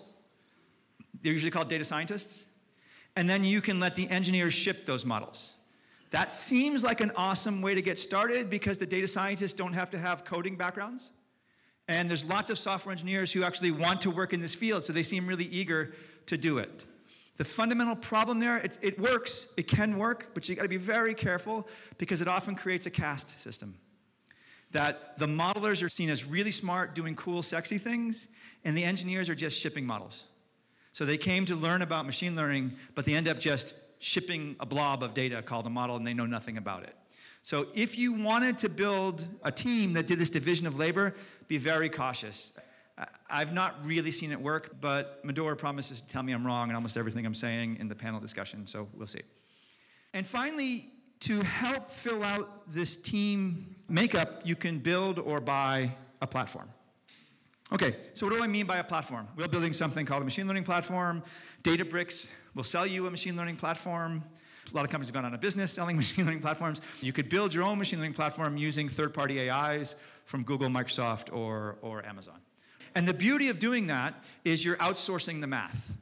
They're 1.21 1.33
usually 1.33 1.51
called 1.51 1.67
data 1.67 1.83
scientists 1.83 2.45
and 3.15 3.29
then 3.29 3.43
you 3.43 3.62
can 3.62 3.79
let 3.79 3.95
the 3.95 4.10
engineers 4.10 4.53
ship 4.53 4.86
those 4.86 5.05
models. 5.05 5.53
That 6.12 6.33
seems 6.33 6.83
like 6.83 7.01
an 7.01 7.12
awesome 7.15 7.62
way 7.62 7.74
to 7.74 7.81
get 7.81 7.98
started 7.98 8.50
because 8.50 8.77
the 8.77 8.86
data 8.86 9.07
scientists 9.07 9.53
don't 9.53 9.74
have 9.74 9.89
to 9.91 9.98
have 9.98 10.25
coding 10.25 10.55
backgrounds. 10.55 11.12
And 11.88 12.10
there's 12.10 12.25
lots 12.25 12.50
of 12.50 12.60
software 12.60 12.91
engineers 12.91 13.31
who 13.31 13.43
actually 13.43 13.71
want 13.71 14.01
to 14.01 14.12
work 14.12 14.33
in 14.33 14.41
this 14.41 14.55
field, 14.55 14.83
so 14.83 14.93
they 14.93 15.03
seem 15.03 15.27
really 15.27 15.45
eager 15.45 15.93
to 16.27 16.38
do 16.38 16.57
it. 16.57 16.86
The 17.38 17.45
fundamental 17.45 17.95
problem 17.95 18.39
there, 18.39 18.57
it, 18.57 18.77
it 18.81 19.00
works, 19.00 19.53
it 19.57 19.67
can 19.67 19.98
work, 19.98 20.31
but 20.33 20.48
you 20.48 20.55
gotta 20.55 20.69
be 20.69 20.77
very 20.77 21.15
careful 21.15 21.67
because 21.98 22.21
it 22.21 22.27
often 22.27 22.55
creates 22.55 22.86
a 22.86 22.91
caste 22.91 23.39
system. 23.39 23.75
That 24.71 25.17
the 25.17 25.27
modelers 25.27 25.83
are 25.83 25.89
seen 25.89 26.09
as 26.09 26.25
really 26.25 26.51
smart, 26.51 26.95
doing 26.95 27.15
cool, 27.15 27.41
sexy 27.43 27.77
things, 27.77 28.27
and 28.63 28.77
the 28.77 28.83
engineers 28.83 29.29
are 29.29 29.35
just 29.35 29.59
shipping 29.59 29.85
models. 29.85 30.25
So 30.93 31.05
they 31.05 31.17
came 31.17 31.45
to 31.45 31.55
learn 31.55 31.81
about 31.81 32.05
machine 32.05 32.35
learning, 32.35 32.73
but 32.95 33.05
they 33.05 33.15
end 33.15 33.27
up 33.27 33.39
just 33.39 33.73
shipping 33.99 34.55
a 34.59 34.65
blob 34.65 35.03
of 35.03 35.13
data 35.13 35.41
called 35.41 35.67
a 35.67 35.69
model 35.69 35.95
and 35.95 36.05
they 36.05 36.13
know 36.13 36.25
nothing 36.25 36.57
about 36.57 36.83
it. 36.83 36.95
So 37.43 37.67
if 37.73 37.97
you 37.97 38.13
wanted 38.13 38.57
to 38.59 38.69
build 38.69 39.25
a 39.43 39.51
team 39.51 39.93
that 39.93 40.07
did 40.07 40.19
this 40.19 40.29
division 40.29 40.67
of 40.67 40.77
labor, 40.77 41.15
be 41.47 41.57
very 41.57 41.89
cautious. 41.89 42.53
I've 43.29 43.53
not 43.53 43.83
really 43.85 44.11
seen 44.11 44.31
it 44.31 44.39
work, 44.39 44.75
but 44.79 45.23
Medora 45.23 45.55
promises 45.55 46.01
to 46.01 46.07
tell 46.07 46.23
me 46.23 46.33
I'm 46.33 46.45
wrong 46.45 46.69
in 46.69 46.75
almost 46.75 46.97
everything 46.97 47.25
I'm 47.25 47.33
saying 47.33 47.77
in 47.79 47.87
the 47.87 47.95
panel 47.95 48.19
discussion, 48.19 48.67
so 48.67 48.87
we'll 48.93 49.07
see. 49.07 49.21
And 50.13 50.27
finally, 50.27 50.89
to 51.21 51.41
help 51.41 51.89
fill 51.89 52.23
out 52.23 52.69
this 52.71 52.95
team 52.95 53.75
makeup, 53.91 54.41
you 54.43 54.55
can 54.55 54.79
build 54.79 55.19
or 55.19 55.39
buy 55.39 55.91
a 56.21 56.27
platform. 56.27 56.69
Okay, 57.74 57.95
so 58.13 58.25
what 58.25 58.36
do 58.36 58.43
I 58.43 58.48
mean 58.48 58.65
by 58.65 58.77
a 58.77 58.83
platform? 58.83 59.27
We're 59.38 59.48
building 59.48 59.71
something 59.71 60.05
called 60.05 60.21
a 60.21 60.25
machine 60.25 60.48
learning 60.48 60.65
platform. 60.65 61.24
Databricks 61.63 62.27
will 62.53 62.63
sell 62.63 62.86
you 62.86 63.07
a 63.07 63.12
machine 63.12 63.38
learning 63.38 63.55
platform. 63.55 64.24
A 64.71 64.75
lot 64.75 64.83
of 64.83 64.91
companies 64.91 65.07
have 65.07 65.13
gone 65.13 65.25
out 65.25 65.33
of 65.33 65.39
business 65.39 65.71
selling 65.74 65.95
machine 65.95 66.25
learning 66.25 66.41
platforms. 66.41 66.81
You 67.01 67.13
could 67.13 67.29
build 67.29 67.53
your 67.53 67.63
own 67.63 67.77
machine 67.77 68.00
learning 68.00 68.13
platform 68.13 68.57
using 68.57 68.89
third 68.89 69.13
party 69.13 69.50
AIs 69.50 69.95
from 70.25 70.43
Google, 70.43 70.69
Microsoft, 70.69 71.33
or, 71.33 71.77
or 71.81 72.05
Amazon. 72.05 72.39
And 72.93 73.07
the 73.07 73.13
beauty 73.13 73.48
of 73.48 73.57
doing 73.57 73.88
that 73.88 74.15
is 74.43 74.65
you're 74.65 74.77
outsourcing 74.77 75.39
the 75.39 75.48
math. 75.48 75.93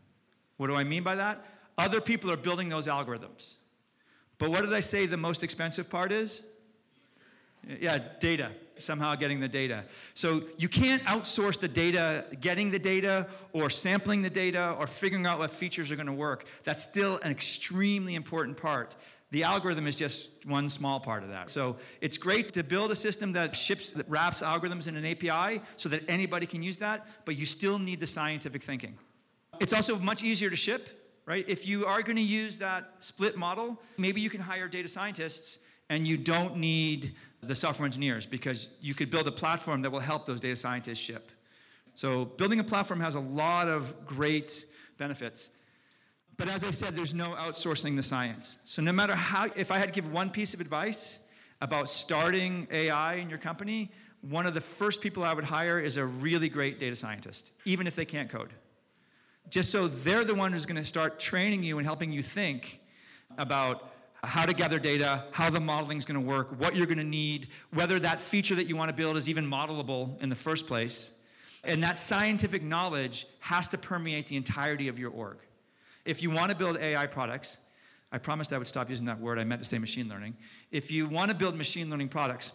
What 0.58 0.68
do 0.68 0.76
I 0.76 0.84
mean 0.84 1.04
by 1.04 1.16
that? 1.16 1.46
Other 1.78 2.02
people 2.02 2.32
are 2.32 2.38
building 2.38 2.68
those 2.68 2.88
algorithms. 2.88 3.56
But 4.40 4.50
what 4.50 4.62
did 4.62 4.74
I 4.74 4.80
say 4.80 5.06
the 5.06 5.18
most 5.18 5.44
expensive 5.44 5.90
part 5.90 6.12
is? 6.12 6.44
Yeah, 7.68 8.00
data. 8.20 8.52
Somehow 8.78 9.16
getting 9.16 9.42
the 9.42 9.48
data. 9.48 9.84
So 10.14 10.44
you 10.58 10.70
can't 10.70 11.04
outsource 11.04 11.60
the 11.60 11.68
data, 11.68 12.26
getting 12.40 12.72
the 12.72 12.80
data, 12.80 13.28
or 13.52 13.70
sampling 13.70 14.22
the 14.22 14.30
data, 14.30 14.76
or 14.80 14.88
figuring 14.88 15.26
out 15.26 15.38
what 15.38 15.52
features 15.52 15.92
are 15.92 15.96
going 15.98 16.08
to 16.08 16.14
work. 16.14 16.46
That's 16.64 16.82
still 16.82 17.20
an 17.22 17.32
extremely 17.32 18.16
important 18.16 18.56
part. 18.56 18.96
The 19.32 19.44
algorithm 19.44 19.86
is 19.86 19.96
just 19.96 20.32
one 20.46 20.70
small 20.70 21.00
part 21.00 21.24
of 21.24 21.30
that. 21.30 21.50
So 21.50 21.76
it's 22.02 22.18
great 22.18 22.52
to 22.54 22.64
build 22.64 22.92
a 22.92 22.96
system 22.96 23.34
that 23.34 23.56
ships, 23.56 23.92
that 23.92 24.10
wraps 24.10 24.42
algorithms 24.42 24.88
in 24.88 24.96
an 24.96 25.06
API 25.06 25.62
so 25.76 25.88
that 25.90 26.04
anybody 26.08 26.48
can 26.48 26.64
use 26.64 26.78
that, 26.78 27.06
but 27.26 27.36
you 27.36 27.46
still 27.46 27.78
need 27.78 28.00
the 28.00 28.08
scientific 28.08 28.64
thinking. 28.64 28.98
It's 29.60 29.74
also 29.74 30.00
much 30.00 30.24
easier 30.24 30.50
to 30.50 30.56
ship, 30.56 31.22
right? 31.26 31.46
If 31.48 31.68
you 31.68 31.86
are 31.86 32.02
going 32.02 32.16
to 32.16 32.24
use 32.24 32.58
that 32.58 32.96
split 33.00 33.38
model, 33.38 33.80
maybe 33.98 34.20
you 34.20 34.32
can 34.32 34.42
hire 34.42 34.68
data 34.68 34.88
scientists 34.88 35.60
and 35.90 36.08
you 36.08 36.18
don't 36.18 36.58
need 36.58 37.14
the 37.42 37.56
software 37.56 37.86
engineers 37.86 38.26
because 38.26 38.70
you 38.82 38.94
could 38.94 39.10
build 39.10 39.28
a 39.28 39.32
platform 39.32 39.82
that 39.82 39.92
will 39.92 40.00
help 40.00 40.26
those 40.26 40.40
data 40.40 40.56
scientists 40.56 41.00
ship. 41.00 41.32
So 41.96 42.26
building 42.26 42.60
a 42.60 42.64
platform 42.64 43.00
has 43.00 43.16
a 43.16 43.20
lot 43.20 43.68
of 43.68 44.06
great 44.06 44.66
benefits. 44.98 45.50
But 46.38 46.48
as 46.48 46.64
I 46.64 46.72
said, 46.72 46.96
there's 46.96 47.14
no 47.14 47.32
outsourcing 47.32 47.96
the 47.96 48.04
science. 48.04 48.60
So 48.66 48.82
no 48.82 48.94
matter 48.94 49.14
how, 49.14 49.48
if 49.56 49.72
I 49.72 49.78
had 49.78 49.88
to 49.88 49.94
give 49.94 50.12
one 50.12 50.30
piece 50.30 50.54
of 50.54 50.62
advice 50.62 51.20
about 51.62 51.90
starting 51.90 52.68
AI 52.72 53.16
in 53.16 53.30
your 53.30 53.40
company, 53.40 53.92
one 54.22 54.46
of 54.46 54.54
the 54.54 54.62
first 54.62 55.02
people 55.02 55.24
I 55.24 55.34
would 55.34 55.44
hire 55.44 55.80
is 55.80 55.98
a 55.98 56.06
really 56.06 56.50
great 56.50 56.80
data 56.80 56.96
scientist, 56.96 57.52
even 57.66 57.88
if 57.88 57.96
they 57.96 58.06
can't 58.06 58.30
code. 58.30 58.54
Just 59.50 59.72
so 59.72 59.88
they're 59.88 60.24
the 60.24 60.36
one 60.36 60.54
who's 60.54 60.66
going 60.66 60.76
to 60.76 60.84
start 60.84 61.20
training 61.20 61.64
you 61.64 61.78
and 61.78 61.86
helping 61.86 62.12
you 62.12 62.22
think 62.22 62.80
about 63.38 63.89
how 64.24 64.46
to 64.46 64.54
gather 64.54 64.80
data, 64.80 65.26
how 65.32 65.50
the 65.50 65.60
modeling 65.60 65.98
is 65.98 66.06
going 66.06 66.20
to 66.20 66.26
work, 66.26 66.60
what 66.60 66.76
you're 66.76 66.86
going 66.86 66.98
to 66.98 67.04
need, 67.04 67.48
whether 67.72 68.00
that 68.00 68.20
feature 68.20 68.56
that 68.56 68.68
you 68.68 68.76
want 68.76 68.90
to 68.90 68.96
build 68.96 69.18
is 69.18 69.30
even 69.30 69.50
modelable 69.50 70.22
in 70.22 70.30
the 70.30 70.36
first 70.36 70.68
place. 70.68 71.12
And 71.64 71.84
that 71.84 72.00
scientific 72.00 72.64
knowledge 72.64 73.28
has 73.40 73.68
to 73.70 73.78
permeate 73.78 74.28
the 74.28 74.36
entirety 74.36 74.88
of 74.88 75.00
your 75.00 75.12
org 75.12 75.40
if 76.10 76.24
you 76.24 76.32
want 76.32 76.50
to 76.50 76.58
build 76.58 76.78
AI 76.78 77.06
products, 77.06 77.60
I 78.12 78.18
promised 78.18 78.52
I 78.52 78.58
would 78.58 78.68
stop 78.68 78.90
using 78.90 79.06
that 79.06 79.20
word. 79.20 79.38
I 79.38 79.44
meant 79.44 79.62
to 79.62 79.68
say 79.68 79.78
machine 79.78 80.10
learning. 80.10 80.36
If 80.72 80.92
you 80.92 81.08
want 81.08 81.30
to 81.30 81.38
build 81.38 81.56
machine 81.56 81.90
learning 81.90 82.10
products, 82.10 82.52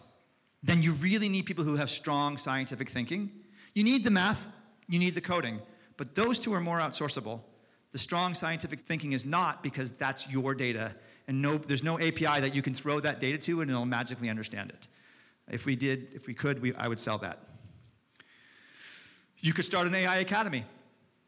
then 0.61 0.83
you 0.83 0.91
really 0.93 1.29
need 1.29 1.45
people 1.45 1.63
who 1.63 1.77
have 1.77 1.89
strong 1.89 2.37
scientific 2.37 2.89
thinking. 2.89 3.31
You 3.73 3.83
need 3.83 4.03
the 4.03 4.11
math, 4.11 4.47
you 4.89 4.99
need 4.99 5.15
the 5.15 5.21
coding, 5.21 5.61
but 5.95 6.15
those 6.15 6.37
two 6.37 6.53
are 6.53 6.59
more 6.59 6.79
outsourceable. 6.79 7.41
The 7.91 7.97
strong 7.97 8.33
scientific 8.35 8.81
thinking 8.81 9.13
is 9.13 9.23
not 9.23 9.63
because 9.63 9.91
that's 9.91 10.29
your 10.29 10.53
data, 10.53 10.93
and 11.27 11.41
no, 11.41 11.57
there's 11.57 11.83
no 11.83 11.99
API 11.99 12.39
that 12.41 12.53
you 12.53 12.61
can 12.61 12.73
throw 12.73 12.99
that 12.99 13.19
data 13.19 13.37
to 13.39 13.61
and 13.61 13.69
it'll 13.69 13.85
magically 13.85 14.29
understand 14.29 14.69
it. 14.69 14.87
If 15.49 15.65
we 15.65 15.75
did, 15.75 16.13
if 16.13 16.27
we 16.27 16.33
could, 16.33 16.61
we, 16.61 16.75
I 16.75 16.87
would 16.87 16.99
sell 16.99 17.17
that. 17.19 17.39
You 19.39 19.53
could 19.53 19.65
start 19.65 19.87
an 19.87 19.95
AI 19.95 20.17
academy. 20.17 20.65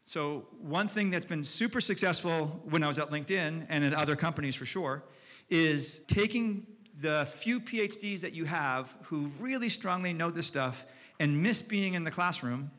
So, 0.04 0.46
one 0.60 0.88
thing 0.88 1.10
that's 1.10 1.26
been 1.26 1.44
super 1.44 1.80
successful 1.80 2.62
when 2.64 2.82
I 2.82 2.86
was 2.86 2.98
at 2.98 3.10
LinkedIn 3.10 3.66
and 3.68 3.84
at 3.84 3.92
other 3.92 4.16
companies 4.16 4.54
for 4.54 4.64
sure 4.64 5.02
is 5.50 6.00
taking 6.08 6.66
the 6.98 7.26
few 7.26 7.60
PhDs 7.60 8.20
that 8.20 8.32
you 8.32 8.44
have 8.44 8.96
who 9.04 9.30
really 9.38 9.68
strongly 9.68 10.12
know 10.12 10.30
this 10.30 10.46
stuff 10.46 10.86
and 11.20 11.42
miss 11.42 11.62
being 11.62 11.94
in 11.94 12.04
the 12.04 12.10
classroom 12.10 12.70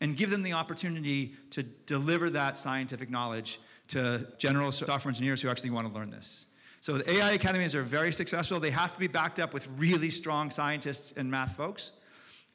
and 0.00 0.16
give 0.16 0.30
them 0.30 0.42
the 0.42 0.52
opportunity 0.52 1.34
to 1.50 1.62
deliver 1.62 2.30
that 2.30 2.56
scientific 2.56 3.10
knowledge 3.10 3.60
to 3.88 4.26
general 4.38 4.72
software 4.72 5.10
engineers 5.10 5.42
who 5.42 5.48
actually 5.48 5.70
want 5.70 5.86
to 5.86 5.92
learn 5.92 6.10
this. 6.10 6.46
So 6.80 6.98
the 6.98 7.10
AI 7.10 7.32
academies 7.32 7.74
are 7.74 7.82
very 7.82 8.12
successful. 8.12 8.60
They 8.60 8.70
have 8.70 8.92
to 8.94 8.98
be 8.98 9.08
backed 9.08 9.40
up 9.40 9.52
with 9.52 9.68
really 9.76 10.10
strong 10.10 10.50
scientists 10.50 11.12
and 11.12 11.30
math 11.30 11.56
folks. 11.56 11.92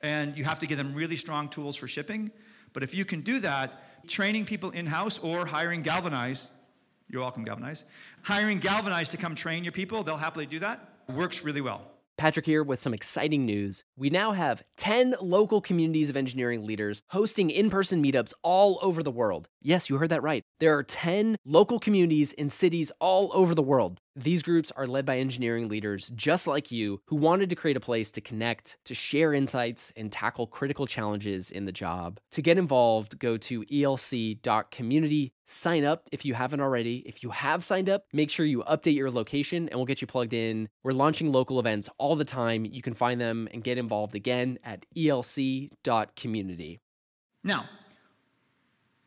And 0.02 0.38
you 0.38 0.44
have 0.44 0.60
to 0.60 0.68
give 0.68 0.78
them 0.78 0.94
really 0.94 1.16
strong 1.16 1.50
tools 1.50 1.76
for 1.76 1.88
shipping. 1.88 2.32
But 2.74 2.84
if 2.84 2.94
you 2.94 3.06
can 3.06 3.22
do 3.22 3.40
that, 3.40 4.08
training 4.08 4.46
people 4.46 4.72
in 4.72 4.86
house 4.86 5.20
or 5.20 5.46
hiring 5.46 5.82
Galvanize. 5.82 6.48
You're 7.08 7.22
welcome, 7.22 7.44
Galvanize. 7.44 7.86
Hiring 8.22 8.60
Galvanize 8.60 9.10
to 9.10 9.18
come 9.18 9.36
train 9.36 9.64
your 9.64 9.74
people, 9.74 10.04
they'll 10.04 10.18
happily 10.18 10.46
do 10.46 10.60
that. 10.60 10.90
Works 11.08 11.44
really 11.44 11.62
well. 11.62 11.82
Patrick 12.18 12.46
here 12.46 12.64
with 12.64 12.80
some 12.80 12.94
exciting 12.94 13.46
news. 13.46 13.84
We 13.98 14.10
now 14.10 14.34
have 14.34 14.64
10 14.78 15.16
local 15.20 15.62
communities 15.62 16.10
of 16.10 16.16
engineering 16.16 16.66
leaders 16.66 17.02
hosting 17.10 17.50
in 17.50 17.70
person 17.70 18.04
meetups 18.04 18.34
all 18.44 18.80
over 18.82 19.02
the 19.02 19.12
world. 19.12 19.50
Yes, 19.62 19.90
you 19.90 19.98
heard 19.98 20.10
that 20.10 20.22
right. 20.22 20.44
There 20.60 20.78
are 20.78 20.84
10 20.84 21.38
local 21.44 21.80
communities 21.80 22.32
in 22.34 22.50
cities 22.50 22.92
all 23.00 23.32
over 23.34 23.56
the 23.56 23.64
world. 23.64 24.00
These 24.16 24.44
groups 24.44 24.72
are 24.76 24.86
led 24.86 25.06
by 25.06 25.18
engineering 25.18 25.70
leaders 25.70 26.12
just 26.16 26.46
like 26.46 26.72
you 26.72 27.02
who 27.08 27.16
wanted 27.16 27.50
to 27.50 27.56
create 27.56 27.78
a 27.78 27.80
place 27.80 28.12
to 28.12 28.22
connect, 28.22 28.78
to 28.86 28.94
share 28.94 29.34
insights, 29.34 29.92
and 29.96 30.12
tackle 30.12 30.46
critical 30.46 30.86
challenges 30.86 31.50
in 31.50 31.66
the 31.66 31.72
job. 31.72 32.20
To 32.32 32.42
get 32.44 32.60
involved, 32.60 33.18
go 33.18 33.38
to 33.38 33.64
elc.community, 33.64 35.34
sign 35.46 35.84
up 35.84 36.10
if 36.12 36.26
you 36.26 36.36
haven't 36.36 36.62
already. 36.62 36.98
If 37.08 37.24
you 37.24 37.32
have 37.32 37.64
signed 37.64 37.90
up, 37.90 38.06
make 38.14 38.30
sure 38.30 38.46
you 38.46 38.64
update 38.64 38.96
your 38.96 39.10
location 39.10 39.68
and 39.70 39.78
we'll 39.78 39.86
get 39.86 40.02
you 40.02 40.06
plugged 40.06 40.34
in. 40.34 40.70
We're 40.84 40.92
launching 40.92 41.32
local 41.32 41.60
events 41.60 41.90
all 41.98 42.16
the 42.16 42.24
time. 42.24 42.66
You 42.66 42.84
can 42.84 42.94
find 42.94 43.20
them 43.20 43.50
and 43.52 43.64
get 43.64 43.80
involved 43.80 44.14
again 44.14 44.60
at 44.64 44.86
elc.community. 44.96 46.80
Now, 47.44 47.66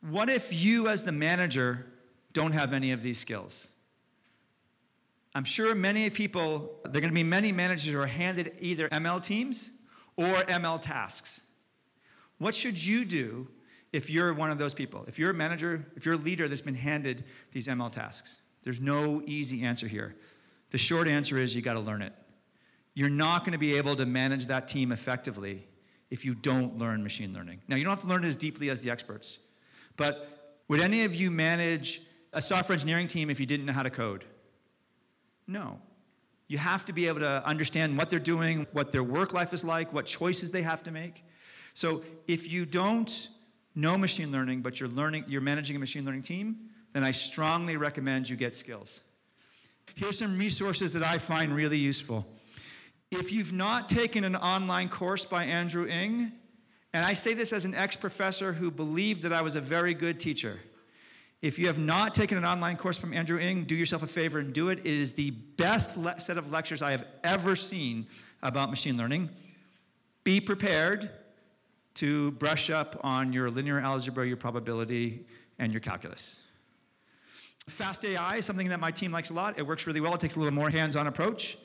what 0.00 0.28
if 0.28 0.52
you, 0.52 0.88
as 0.88 1.04
the 1.04 1.12
manager, 1.12 1.86
don't 2.32 2.52
have 2.52 2.72
any 2.72 2.90
of 2.90 3.02
these 3.02 3.18
skills? 3.18 3.68
I'm 5.36 5.44
sure 5.44 5.74
many 5.74 6.08
people, 6.08 6.80
there 6.84 6.96
are 6.96 7.00
going 7.02 7.10
to 7.10 7.14
be 7.14 7.22
many 7.22 7.52
managers 7.52 7.92
who 7.92 8.00
are 8.00 8.06
handed 8.06 8.54
either 8.58 8.88
ML 8.88 9.22
teams 9.22 9.70
or 10.16 10.24
ML 10.24 10.80
tasks. 10.80 11.42
What 12.38 12.54
should 12.54 12.82
you 12.82 13.04
do 13.04 13.46
if 13.92 14.08
you're 14.08 14.32
one 14.32 14.50
of 14.50 14.56
those 14.56 14.72
people? 14.72 15.04
If 15.06 15.18
you're 15.18 15.32
a 15.32 15.34
manager, 15.34 15.84
if 15.94 16.06
you're 16.06 16.14
a 16.14 16.18
leader 16.18 16.48
that's 16.48 16.62
been 16.62 16.74
handed 16.74 17.24
these 17.52 17.68
ML 17.68 17.92
tasks? 17.92 18.38
There's 18.62 18.80
no 18.80 19.20
easy 19.26 19.62
answer 19.62 19.86
here. 19.86 20.16
The 20.70 20.78
short 20.78 21.06
answer 21.06 21.36
is 21.36 21.54
you 21.54 21.60
got 21.60 21.74
to 21.74 21.80
learn 21.80 22.00
it. 22.00 22.14
You're 22.94 23.10
not 23.10 23.40
going 23.40 23.52
to 23.52 23.58
be 23.58 23.76
able 23.76 23.94
to 23.96 24.06
manage 24.06 24.46
that 24.46 24.68
team 24.68 24.90
effectively 24.90 25.66
if 26.08 26.24
you 26.24 26.34
don't 26.34 26.78
learn 26.78 27.02
machine 27.02 27.34
learning. 27.34 27.60
Now, 27.68 27.76
you 27.76 27.84
don't 27.84 27.92
have 27.92 28.00
to 28.00 28.08
learn 28.08 28.24
it 28.24 28.28
as 28.28 28.36
deeply 28.36 28.70
as 28.70 28.80
the 28.80 28.90
experts, 28.90 29.38
but 29.98 30.62
would 30.68 30.80
any 30.80 31.04
of 31.04 31.14
you 31.14 31.30
manage 31.30 32.00
a 32.32 32.40
software 32.40 32.72
engineering 32.72 33.06
team 33.06 33.28
if 33.28 33.38
you 33.38 33.44
didn't 33.44 33.66
know 33.66 33.74
how 33.74 33.82
to 33.82 33.90
code? 33.90 34.24
No. 35.46 35.80
You 36.48 36.58
have 36.58 36.84
to 36.84 36.92
be 36.92 37.08
able 37.08 37.20
to 37.20 37.44
understand 37.46 37.98
what 37.98 38.10
they're 38.10 38.18
doing, 38.18 38.66
what 38.72 38.92
their 38.92 39.02
work 39.02 39.32
life 39.32 39.52
is 39.52 39.64
like, 39.64 39.92
what 39.92 40.06
choices 40.06 40.50
they 40.50 40.62
have 40.62 40.82
to 40.84 40.90
make. 40.90 41.24
So 41.74 42.02
if 42.26 42.48
you 42.48 42.64
don't 42.64 43.28
know 43.74 43.98
machine 43.98 44.32
learning, 44.32 44.62
but 44.62 44.80
you're 44.80 44.88
learning, 44.88 45.24
you're 45.28 45.40
managing 45.40 45.76
a 45.76 45.78
machine 45.78 46.04
learning 46.04 46.22
team, 46.22 46.70
then 46.92 47.04
I 47.04 47.10
strongly 47.10 47.76
recommend 47.76 48.28
you 48.28 48.36
get 48.36 48.56
skills. 48.56 49.00
Here's 49.94 50.18
some 50.18 50.38
resources 50.38 50.92
that 50.92 51.04
I 51.04 51.18
find 51.18 51.54
really 51.54 51.78
useful. 51.78 52.26
If 53.10 53.32
you've 53.32 53.52
not 53.52 53.88
taken 53.88 54.24
an 54.24 54.34
online 54.34 54.88
course 54.88 55.24
by 55.24 55.44
Andrew 55.44 55.86
Ng, 55.86 56.32
and 56.92 57.04
I 57.04 57.12
say 57.12 57.34
this 57.34 57.52
as 57.52 57.64
an 57.64 57.74
ex 57.74 57.96
professor 57.96 58.52
who 58.52 58.70
believed 58.70 59.22
that 59.22 59.32
I 59.32 59.42
was 59.42 59.56
a 59.56 59.60
very 59.60 59.94
good 59.94 60.18
teacher, 60.18 60.58
If 61.42 61.58
you 61.58 61.66
have 61.66 61.78
not 61.78 62.14
taken 62.14 62.38
an 62.38 62.44
online 62.44 62.76
course 62.76 62.96
from 62.96 63.12
Andrew 63.12 63.38
Ng, 63.38 63.64
do 63.64 63.74
yourself 63.74 64.02
a 64.02 64.06
favor 64.06 64.38
and 64.38 64.52
do 64.52 64.70
it. 64.70 64.80
It 64.80 64.86
is 64.86 65.12
the 65.12 65.30
best 65.30 65.96
le- 65.96 66.18
set 66.18 66.38
of 66.38 66.50
lectures 66.50 66.82
I 66.82 66.92
have 66.92 67.04
ever 67.22 67.54
seen 67.54 68.06
about 68.42 68.70
machine 68.70 68.96
learning. 68.96 69.28
Be 70.24 70.40
prepared 70.40 71.10
to 71.94 72.32
brush 72.32 72.70
up 72.70 72.98
on 73.02 73.32
your 73.32 73.50
linear 73.50 73.80
algebra, 73.80 74.26
your 74.26 74.36
probability, 74.36 75.26
and 75.58 75.72
your 75.72 75.80
calculus. 75.80 76.40
Fast 77.68 78.04
AI 78.04 78.36
is 78.36 78.44
something 78.44 78.68
that 78.68 78.80
my 78.80 78.90
team 78.90 79.12
likes 79.12 79.30
a 79.30 79.34
lot. 79.34 79.58
It 79.58 79.66
works 79.66 79.86
really 79.86 80.00
well. 80.00 80.14
It 80.14 80.20
takes 80.20 80.36
a 80.36 80.38
little 80.38 80.54
more 80.54 80.70
hands 80.70 80.96
on 80.96 81.06
approach. 81.06 81.58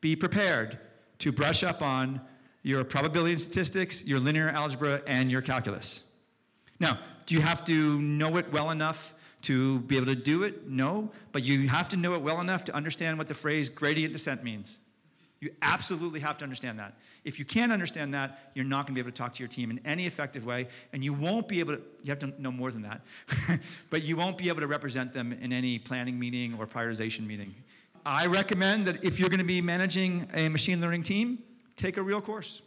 Be 0.00 0.14
prepared 0.14 0.78
to 1.18 1.32
brush 1.32 1.64
up 1.64 1.82
on 1.82 2.20
your 2.62 2.84
probability 2.84 3.32
and 3.32 3.40
statistics, 3.40 4.04
your 4.04 4.20
linear 4.20 4.48
algebra, 4.48 5.02
and 5.06 5.30
your 5.30 5.40
calculus. 5.40 6.04
Now, 6.78 6.98
do 7.24 7.34
you 7.34 7.40
have 7.40 7.64
to 7.66 8.00
know 8.00 8.36
it 8.36 8.52
well 8.52 8.70
enough 8.70 9.14
to 9.46 9.80
be 9.80 9.96
able 9.96 10.06
to 10.06 10.14
do 10.14 10.42
it? 10.42 10.68
No, 10.68 11.10
but 11.32 11.42
you 11.42 11.68
have 11.68 11.88
to 11.90 11.96
know 11.96 12.14
it 12.14 12.22
well 12.22 12.40
enough 12.40 12.64
to 12.66 12.74
understand 12.74 13.18
what 13.18 13.28
the 13.28 13.34
phrase 13.34 13.68
gradient 13.68 14.12
descent 14.12 14.42
means. 14.42 14.78
You 15.40 15.50
absolutely 15.62 16.20
have 16.20 16.38
to 16.38 16.44
understand 16.44 16.78
that. 16.78 16.94
If 17.24 17.38
you 17.38 17.44
can't 17.44 17.70
understand 17.70 18.14
that, 18.14 18.50
you're 18.54 18.64
not 18.64 18.86
going 18.86 18.94
to 18.94 18.94
be 18.94 19.00
able 19.00 19.10
to 19.10 19.16
talk 19.16 19.34
to 19.34 19.40
your 19.40 19.48
team 19.48 19.70
in 19.70 19.80
any 19.84 20.06
effective 20.06 20.46
way, 20.46 20.68
and 20.92 21.04
you 21.04 21.12
won't 21.12 21.46
be 21.46 21.60
able 21.60 21.76
to, 21.76 21.82
you 22.02 22.10
have 22.10 22.18
to 22.20 22.32
know 22.40 22.50
more 22.50 22.70
than 22.70 22.82
that, 22.82 23.02
but 23.90 24.02
you 24.02 24.16
won't 24.16 24.38
be 24.38 24.48
able 24.48 24.60
to 24.60 24.66
represent 24.66 25.12
them 25.12 25.32
in 25.32 25.52
any 25.52 25.78
planning 25.78 26.18
meeting 26.18 26.54
or 26.58 26.66
prioritization 26.66 27.26
meeting. 27.26 27.54
I 28.04 28.26
recommend 28.26 28.86
that 28.86 29.04
if 29.04 29.18
you're 29.18 29.28
going 29.28 29.38
to 29.38 29.44
be 29.44 29.60
managing 29.60 30.28
a 30.34 30.48
machine 30.48 30.80
learning 30.80 31.02
team, 31.02 31.40
take 31.76 31.96
a 31.96 32.02
real 32.02 32.20
course. 32.20 32.62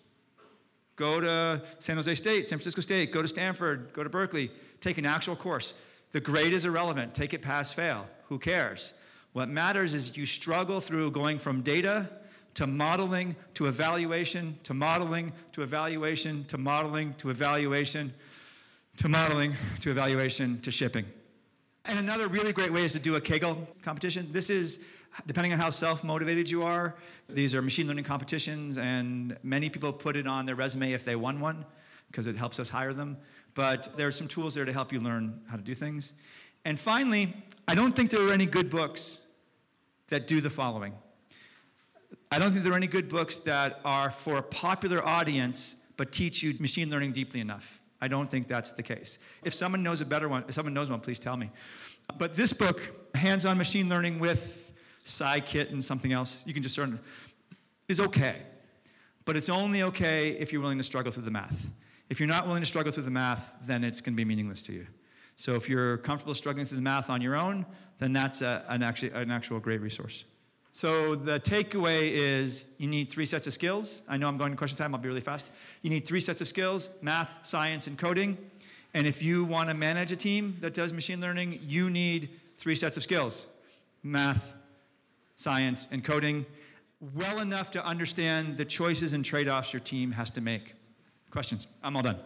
Go 0.98 1.22
to 1.22 1.62
San 1.80 1.96
Jose 1.96 2.14
State, 2.16 2.50
San 2.50 2.58
Francisco 2.58 2.82
State, 2.82 3.14
go 3.14 3.22
to 3.22 3.28
Stanford, 3.28 3.92
go 3.94 4.04
to 4.04 4.10
Berkeley, 4.10 4.52
take 4.82 4.98
an 4.98 5.06
actual 5.06 5.36
course. 5.36 5.74
The 6.12 6.20
grade 6.20 6.54
is 6.54 6.66
irrelevant. 6.66 7.14
Take 7.14 7.34
it 7.34 7.42
pass 7.42 7.72
fail. 7.72 8.08
Who 8.28 8.40
cares? 8.40 8.94
What 9.34 9.50
matters 9.50 9.94
is 9.94 10.18
you 10.18 10.26
struggle 10.26 10.82
through 10.82 11.12
going 11.12 11.38
from 11.38 11.62
data 11.62 12.10
to 12.56 12.66
modeling 12.66 13.36
to 13.54 13.68
evaluation 13.68 14.58
to 14.64 14.74
modeling 14.74 15.32
to 15.54 15.62
evaluation 15.62 16.46
to 16.46 16.58
modeling 16.58 17.14
to 17.20 17.30
evaluation 17.30 18.14
to 18.98 19.08
modeling 19.08 19.54
to 19.82 19.92
evaluation 19.92 20.60
to 20.62 20.72
shipping. 20.72 21.06
And 21.86 22.00
another 22.00 22.28
really 22.28 22.52
great 22.52 22.74
way 22.74 22.84
is 22.84 22.94
to 22.94 23.00
do 23.00 23.16
a 23.16 23.22
Kaggle 23.22 23.68
competition. 23.84 24.30
This 24.32 24.50
is 24.50 24.84
depending 25.26 25.54
on 25.54 25.60
how 25.60 25.70
self-motivated 25.70 26.50
you 26.50 26.64
are. 26.64 26.96
These 27.30 27.56
are 27.56 27.62
machine 27.62 27.88
learning 27.88 28.04
competitions, 28.04 28.78
and 28.78 29.38
many 29.44 29.70
people 29.70 29.94
put 29.94 30.16
it 30.16 30.28
on 30.28 30.46
their 30.46 30.56
resume 30.56 30.92
if 30.92 31.06
they 31.06 31.16
won 31.16 31.40
one 31.40 31.66
because 32.08 32.28
it 32.28 32.36
helps 32.36 32.60
us 32.60 32.70
hire 32.70 32.94
them. 32.94 33.18
But 33.60 33.98
there 33.98 34.08
are 34.08 34.12
some 34.12 34.30
tools 34.30 34.56
there 34.56 34.64
to 34.64 34.72
help 34.72 34.94
you 34.94 35.02
learn 35.02 35.42
how 35.50 35.58
to 35.58 35.62
do 35.62 35.76
things. 35.76 36.14
And 36.64 36.80
finally, 36.80 37.36
I 37.68 37.76
don't 37.76 37.94
think 37.94 38.10
there 38.10 38.26
are 38.26 38.32
any 38.32 38.46
good 38.46 38.70
books 38.70 39.20
that 40.08 40.30
do 40.30 40.40
the 40.40 40.50
following. 40.50 40.94
I 42.32 42.40
don't 42.40 42.54
think 42.54 42.64
there 42.64 42.72
are 42.72 42.78
any 42.78 42.88
good 42.88 43.10
books 43.10 43.36
that 43.36 43.82
are 43.84 44.12
for 44.12 44.38
a 44.38 44.42
popular 44.42 45.06
audience 45.06 45.76
but 45.98 46.14
teach 46.14 46.42
you 46.42 46.56
machine 46.62 46.90
learning 46.90 47.12
deeply 47.12 47.42
enough. 47.42 47.82
I 48.00 48.08
don't 48.08 48.32
think 48.32 48.48
that's 48.48 48.72
the 48.72 48.82
case. 48.82 49.20
If 49.44 49.54
someone 49.54 49.84
knows 49.84 50.00
a 50.00 50.06
better 50.06 50.30
one, 50.30 50.46
if 50.48 50.56
someone 50.56 50.74
knows 50.74 50.90
one, 50.90 51.02
please 51.02 51.20
tell 51.20 51.36
me. 51.36 51.52
But 52.18 52.38
this 52.38 52.54
book, 52.54 53.10
Hands 53.14 53.46
on 53.46 53.58
Machine 53.58 53.90
Learning 53.90 54.20
with 54.20 54.72
Scikit 55.06 55.74
and 55.74 55.84
something 55.84 56.14
else, 56.14 56.44
you 56.46 56.54
can 56.54 56.64
just 56.64 56.78
of, 56.78 56.98
is 57.90 58.00
okay. 58.00 58.38
But 59.26 59.36
it's 59.36 59.50
only 59.50 59.84
okay 59.84 60.30
if 60.30 60.54
you're 60.54 60.62
willing 60.62 60.78
to 60.78 60.84
struggle 60.86 61.12
through 61.12 61.24
the 61.24 61.32
math. 61.32 61.70
If 62.10 62.20
you're 62.20 62.28
not 62.28 62.48
willing 62.48 62.62
to 62.62 62.66
struggle 62.66 62.92
through 62.92 63.04
the 63.04 63.12
math, 63.12 63.54
then 63.66 63.84
it's 63.84 64.02
going 64.02 64.14
to 64.14 64.18
be 64.18 64.26
meaningless 64.26 64.62
to 64.64 64.74
you. 64.74 64.88
So 65.36 65.56
if 65.56 65.70
you're 65.70 65.98
comfortable 66.00 66.34
struggling 66.34 66.66
through 66.66 66.78
the 66.78 66.84
math 66.84 67.10
on 67.10 67.22
your 67.22 67.36
own, 67.36 67.66
then 68.00 68.12
that's 68.14 68.42
a, 68.42 68.66
an, 68.68 68.84
actually, 68.84 69.12
an 69.12 69.32
actual 69.32 69.60
great 69.60 69.80
resource. 69.80 70.26
So 70.74 71.16
the 71.16 71.40
takeaway 71.40 72.12
is 72.12 72.66
you 72.78 72.88
need 72.88 73.10
three 73.10 73.26
sets 73.26 73.48
of 73.48 73.54
skills. 73.54 74.02
I 74.08 74.18
know 74.18 74.28
I'm 74.28 74.38
going 74.38 74.52
to 74.52 74.58
question 74.58 74.78
time, 74.78 74.94
I'll 74.94 75.02
be 75.02 75.08
really 75.08 75.22
fast. 75.22 75.50
You 75.82 75.90
need 75.90 76.06
three 76.06 76.20
sets 76.20 76.42
of 76.42 76.48
skills 76.48 76.90
math, 77.02 77.40
science, 77.46 77.88
and 77.88 77.98
coding. 77.98 78.38
And 78.94 79.06
if 79.06 79.22
you 79.22 79.46
want 79.46 79.70
to 79.70 79.76
manage 79.76 80.12
a 80.12 80.16
team 80.16 80.58
that 80.62 80.74
does 80.74 80.94
machine 80.94 81.22
learning, 81.22 81.60
you 81.64 81.90
need 81.90 82.30
three 82.58 82.76
sets 82.76 82.98
of 82.98 83.04
skills 83.04 83.48
math, 84.04 84.54
science, 85.36 85.88
and 85.92 86.04
coding, 86.04 86.46
well 87.16 87.40
enough 87.40 87.72
to 87.72 87.86
understand 87.86 88.58
the 88.58 88.66
choices 88.66 89.14
and 89.14 89.24
trade 89.24 89.48
offs 89.48 89.74
your 89.74 89.80
team 89.80 90.12
has 90.12 90.32
to 90.32 90.42
make. 90.42 90.74
Questions? 91.32 91.68
I'm 91.84 91.96
all 91.96 92.04
done. 92.04 92.18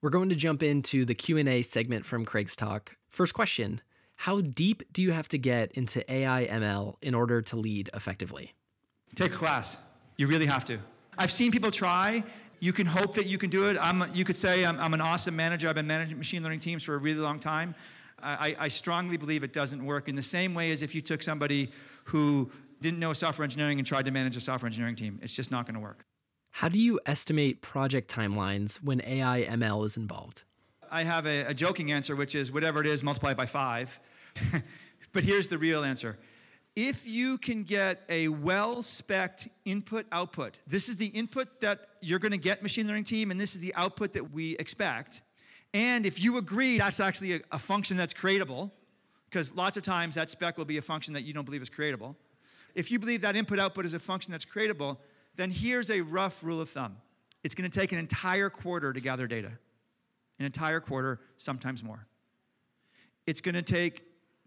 We're 0.00 0.10
going 0.10 0.28
to 0.28 0.34
jump 0.34 0.62
into 0.62 1.04
the 1.04 1.14
Q&A 1.14 1.62
segment 1.62 2.04
from 2.04 2.24
Craig's 2.24 2.56
talk. 2.56 2.96
First 3.08 3.34
question, 3.34 3.80
how 4.16 4.40
deep 4.40 4.82
do 4.92 5.02
you 5.02 5.12
have 5.12 5.28
to 5.28 5.38
get 5.38 5.72
into 5.72 6.10
AI 6.12 6.46
ML 6.46 6.96
in 7.02 7.14
order 7.14 7.40
to 7.42 7.56
lead 7.56 7.90
effectively? 7.94 8.52
Take 9.14 9.32
a 9.32 9.36
class. 9.36 9.78
You 10.16 10.26
really 10.26 10.46
have 10.46 10.64
to. 10.66 10.78
I've 11.16 11.32
seen 11.32 11.50
people 11.52 11.70
try. 11.70 12.24
You 12.60 12.72
can 12.72 12.86
hope 12.86 13.14
that 13.14 13.26
you 13.26 13.38
can 13.38 13.50
do 13.50 13.68
it. 13.68 13.76
I'm, 13.80 14.04
you 14.14 14.24
could 14.24 14.36
say 14.36 14.64
I'm, 14.64 14.78
I'm 14.78 14.94
an 14.94 15.00
awesome 15.00 15.36
manager. 15.36 15.68
I've 15.68 15.74
been 15.74 15.86
managing 15.86 16.18
machine 16.18 16.42
learning 16.42 16.60
teams 16.60 16.82
for 16.82 16.94
a 16.94 16.98
really 16.98 17.20
long 17.20 17.38
time. 17.38 17.74
I, 18.22 18.56
I 18.58 18.68
strongly 18.68 19.16
believe 19.16 19.44
it 19.44 19.52
doesn't 19.52 19.84
work 19.84 20.08
in 20.08 20.16
the 20.16 20.22
same 20.22 20.54
way 20.54 20.70
as 20.70 20.82
if 20.82 20.94
you 20.94 21.02
took 21.02 21.22
somebody 21.22 21.70
who 22.04 22.50
didn't 22.80 22.98
know 22.98 23.12
software 23.12 23.44
engineering 23.44 23.78
and 23.78 23.86
tried 23.86 24.06
to 24.06 24.10
manage 24.10 24.36
a 24.36 24.40
software 24.40 24.66
engineering 24.66 24.96
team. 24.96 25.18
It's 25.22 25.34
just 25.34 25.50
not 25.50 25.66
going 25.66 25.74
to 25.74 25.80
work. 25.80 26.06
How 26.58 26.68
do 26.68 26.78
you 26.78 27.00
estimate 27.04 27.62
project 27.62 28.08
timelines 28.08 28.76
when 28.76 29.02
AI 29.04 29.42
ML 29.42 29.84
is 29.84 29.96
involved? 29.96 30.44
I 30.88 31.02
have 31.02 31.26
a, 31.26 31.46
a 31.46 31.52
joking 31.52 31.90
answer, 31.90 32.14
which 32.14 32.36
is 32.36 32.52
whatever 32.52 32.80
it 32.80 32.86
is, 32.86 33.02
multiply 33.02 33.34
by 33.34 33.44
five. 33.44 33.98
but 35.12 35.24
here's 35.24 35.48
the 35.48 35.58
real 35.58 35.82
answer. 35.82 36.16
If 36.76 37.08
you 37.08 37.38
can 37.38 37.64
get 37.64 38.02
a 38.08 38.28
well 38.28 38.82
spec'd 38.82 39.50
input 39.64 40.06
output, 40.12 40.60
this 40.64 40.88
is 40.88 40.94
the 40.94 41.06
input 41.06 41.60
that 41.60 41.88
you're 42.00 42.20
going 42.20 42.30
to 42.30 42.38
get, 42.38 42.62
machine 42.62 42.86
learning 42.86 43.02
team, 43.02 43.32
and 43.32 43.40
this 43.40 43.56
is 43.56 43.60
the 43.60 43.74
output 43.74 44.12
that 44.12 44.30
we 44.30 44.56
expect. 44.58 45.22
And 45.72 46.06
if 46.06 46.22
you 46.22 46.38
agree 46.38 46.78
that's 46.78 47.00
actually 47.00 47.34
a, 47.34 47.40
a 47.50 47.58
function 47.58 47.96
that's 47.96 48.14
creatable, 48.14 48.70
because 49.28 49.52
lots 49.56 49.76
of 49.76 49.82
times 49.82 50.14
that 50.14 50.30
spec 50.30 50.56
will 50.56 50.64
be 50.64 50.78
a 50.78 50.82
function 50.82 51.14
that 51.14 51.24
you 51.24 51.32
don't 51.32 51.46
believe 51.46 51.62
is 51.62 51.68
creatable. 51.68 52.14
If 52.76 52.92
you 52.92 53.00
believe 53.00 53.22
that 53.22 53.34
input 53.34 53.58
output 53.58 53.86
is 53.86 53.94
a 53.94 53.98
function 53.98 54.30
that's 54.30 54.44
creatable, 54.44 54.98
then 55.36 55.50
here's 55.50 55.90
a 55.90 56.00
rough 56.00 56.42
rule 56.42 56.60
of 56.60 56.68
thumb 56.68 56.96
it's 57.42 57.54
going 57.54 57.70
to 57.70 57.80
take 57.80 57.92
an 57.92 57.98
entire 57.98 58.48
quarter 58.48 58.92
to 58.92 59.00
gather 59.00 59.26
data, 59.26 59.52
an 60.38 60.46
entire 60.46 60.80
quarter, 60.80 61.20
sometimes 61.36 61.84
more. 61.84 62.06
It's 63.26 63.40
going 63.40 63.54
to 63.54 63.62
take 63.62 64.02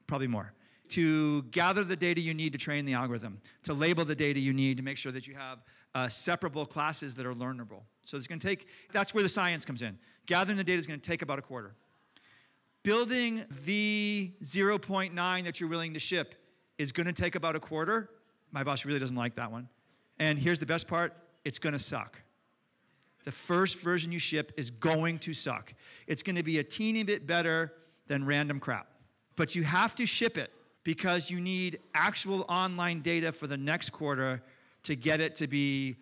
probably 0.07 0.27
more 0.27 0.53
to 0.89 1.43
gather 1.43 1.83
the 1.83 1.95
data 1.95 2.21
you 2.21 2.33
need 2.33 2.53
to 2.53 2.59
train 2.59 2.85
the 2.85 2.93
algorithm, 2.93 3.41
to 3.63 3.73
label 3.73 4.05
the 4.05 4.15
data 4.15 4.39
you 4.39 4.53
need 4.53 4.77
to 4.77 4.83
make 4.83 4.97
sure 4.97 5.11
that 5.11 5.27
you 5.27 5.35
have 5.35 5.59
uh, 5.93 6.07
separable 6.07 6.65
classes 6.65 7.15
that 7.15 7.25
are 7.25 7.33
learnable. 7.33 7.81
So 8.03 8.17
it's 8.17 8.27
going 8.27 8.39
to 8.39 8.47
take, 8.47 8.67
that's 8.91 9.13
where 9.13 9.23
the 9.23 9.29
science 9.29 9.65
comes 9.65 9.81
in. 9.81 9.97
Gathering 10.25 10.57
the 10.57 10.63
data 10.63 10.79
is 10.79 10.87
going 10.87 10.99
to 10.99 11.05
take 11.07 11.21
about 11.21 11.39
a 11.39 11.41
quarter. 11.41 11.75
Building 12.83 13.45
the 13.65 14.31
0.9 14.43 15.43
that 15.43 15.59
you're 15.59 15.69
willing 15.69 15.93
to 15.93 15.99
ship 15.99 16.35
is 16.77 16.91
going 16.91 17.07
to 17.07 17.13
take 17.13 17.35
about 17.35 17.55
a 17.55 17.59
quarter. 17.59 18.09
My 18.51 18.63
boss 18.63 18.85
really 18.85 18.99
doesn't 18.99 19.15
like 19.15 19.35
that 19.35 19.51
one. 19.51 19.67
And 20.19 20.39
here's 20.39 20.59
the 20.59 20.65
best 20.65 20.87
part 20.87 21.13
it's 21.45 21.59
going 21.59 21.73
to 21.73 21.79
suck. 21.79 22.21
The 23.23 23.31
first 23.31 23.79
version 23.79 24.11
you 24.11 24.19
ship 24.19 24.53
is 24.57 24.71
going 24.71 25.19
to 25.19 25.33
suck. 25.33 25.73
It's 26.07 26.23
going 26.23 26.37
to 26.37 26.43
be 26.43 26.59
a 26.59 26.63
teeny 26.63 27.03
bit 27.03 27.27
better 27.27 27.73
than 28.07 28.25
random 28.25 28.59
crap. 28.59 28.87
But 29.35 29.55
you 29.55 29.63
have 29.63 29.95
to 29.95 30.05
ship 30.05 30.37
it 30.37 30.51
because 30.83 31.29
you 31.29 31.41
need 31.41 31.79
actual 31.93 32.45
online 32.47 33.01
data 33.01 33.31
for 33.31 33.47
the 33.47 33.57
next 33.57 33.89
quarter 33.89 34.41
to 34.83 34.95
get 34.95 35.19
it 35.19 35.35
to 35.35 35.47
be 35.47 35.97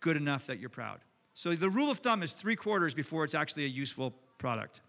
good 0.00 0.16
enough 0.16 0.46
that 0.46 0.58
you're 0.58 0.70
proud. 0.70 1.00
So 1.34 1.52
the 1.52 1.70
rule 1.70 1.90
of 1.90 1.98
thumb 1.98 2.22
is 2.22 2.32
three 2.32 2.56
quarters 2.56 2.94
before 2.94 3.24
it's 3.24 3.34
actually 3.34 3.64
a 3.64 3.68
useful 3.68 4.14
product. 4.38 4.80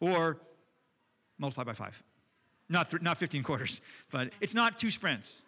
Or 0.00 0.38
multiply 1.38 1.64
by 1.64 1.74
five. 1.74 2.02
Not, 2.68 2.90
th- 2.90 3.02
not 3.02 3.18
15 3.18 3.42
quarters, 3.42 3.80
but 4.10 4.30
it's 4.40 4.54
not 4.54 4.78
two 4.78 4.90
sprints, 4.90 5.42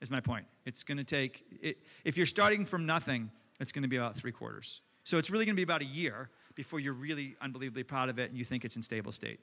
is 0.00 0.10
my 0.10 0.20
point. 0.20 0.46
It's 0.64 0.82
going 0.82 0.98
to 0.98 1.04
take, 1.04 1.44
it, 1.60 1.78
if 2.04 2.16
you're 2.16 2.26
starting 2.26 2.64
from 2.64 2.86
nothing, 2.86 3.30
it's 3.60 3.72
going 3.72 3.82
to 3.82 3.88
be 3.88 3.96
about 3.96 4.16
three 4.16 4.32
quarters. 4.32 4.80
So 5.04 5.18
it's 5.18 5.30
really 5.30 5.44
going 5.44 5.54
to 5.54 5.58
be 5.58 5.62
about 5.62 5.82
a 5.82 5.86
year 5.86 6.30
before 6.54 6.80
you're 6.80 6.94
really 6.94 7.36
unbelievably 7.40 7.84
proud 7.84 8.08
of 8.08 8.18
it 8.18 8.30
and 8.30 8.38
you 8.38 8.44
think 8.44 8.64
it's 8.64 8.76
in 8.76 8.82
stable 8.82 9.12
state. 9.12 9.40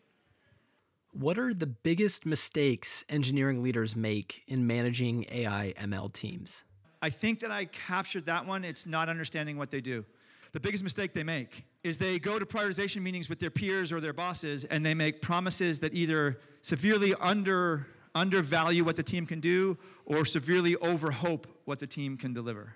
What 1.12 1.38
are 1.38 1.54
the 1.54 1.68
biggest 1.68 2.26
mistakes 2.26 3.04
engineering 3.10 3.64
leaders 3.64 3.96
make 3.96 4.44
in 4.48 4.68
managing 4.68 5.26
AI 5.32 5.74
ML 5.80 6.12
teams? 6.14 6.64
I 7.02 7.10
think 7.10 7.40
that 7.40 7.52
I 7.52 7.66
captured 7.66 8.26
that 8.26 8.46
one. 8.46 8.64
It's 8.64 8.86
not 8.86 9.10
understanding 9.10 9.58
what 9.58 9.72
they 9.72 9.82
do. 9.82 10.06
The 10.52 10.60
biggest 10.60 10.84
mistake 10.84 11.14
they 11.14 11.24
make 11.24 11.66
is 11.84 11.98
they 11.98 12.20
go 12.20 12.40
to 12.40 12.46
prioritization 12.46 13.02
meetings 13.02 13.30
with 13.30 13.40
their 13.40 13.50
peers 13.50 13.92
or 13.92 14.00
their 14.00 14.14
bosses 14.14 14.66
and 14.66 14.86
they 14.86 14.94
make 14.94 15.22
promises 15.22 15.80
that 15.80 15.94
either 15.94 16.40
severely 16.62 17.14
under 17.20 17.88
undervalue 18.18 18.84
what 18.84 18.96
the 18.96 19.04
team 19.04 19.26
can 19.26 19.40
do 19.40 19.78
or 20.06 20.26
severely 20.26 20.76
overhope 20.78 21.48
what 21.66 21.80
the 21.80 21.88
team 21.88 22.18
can 22.18 22.34
deliver. 22.34 22.74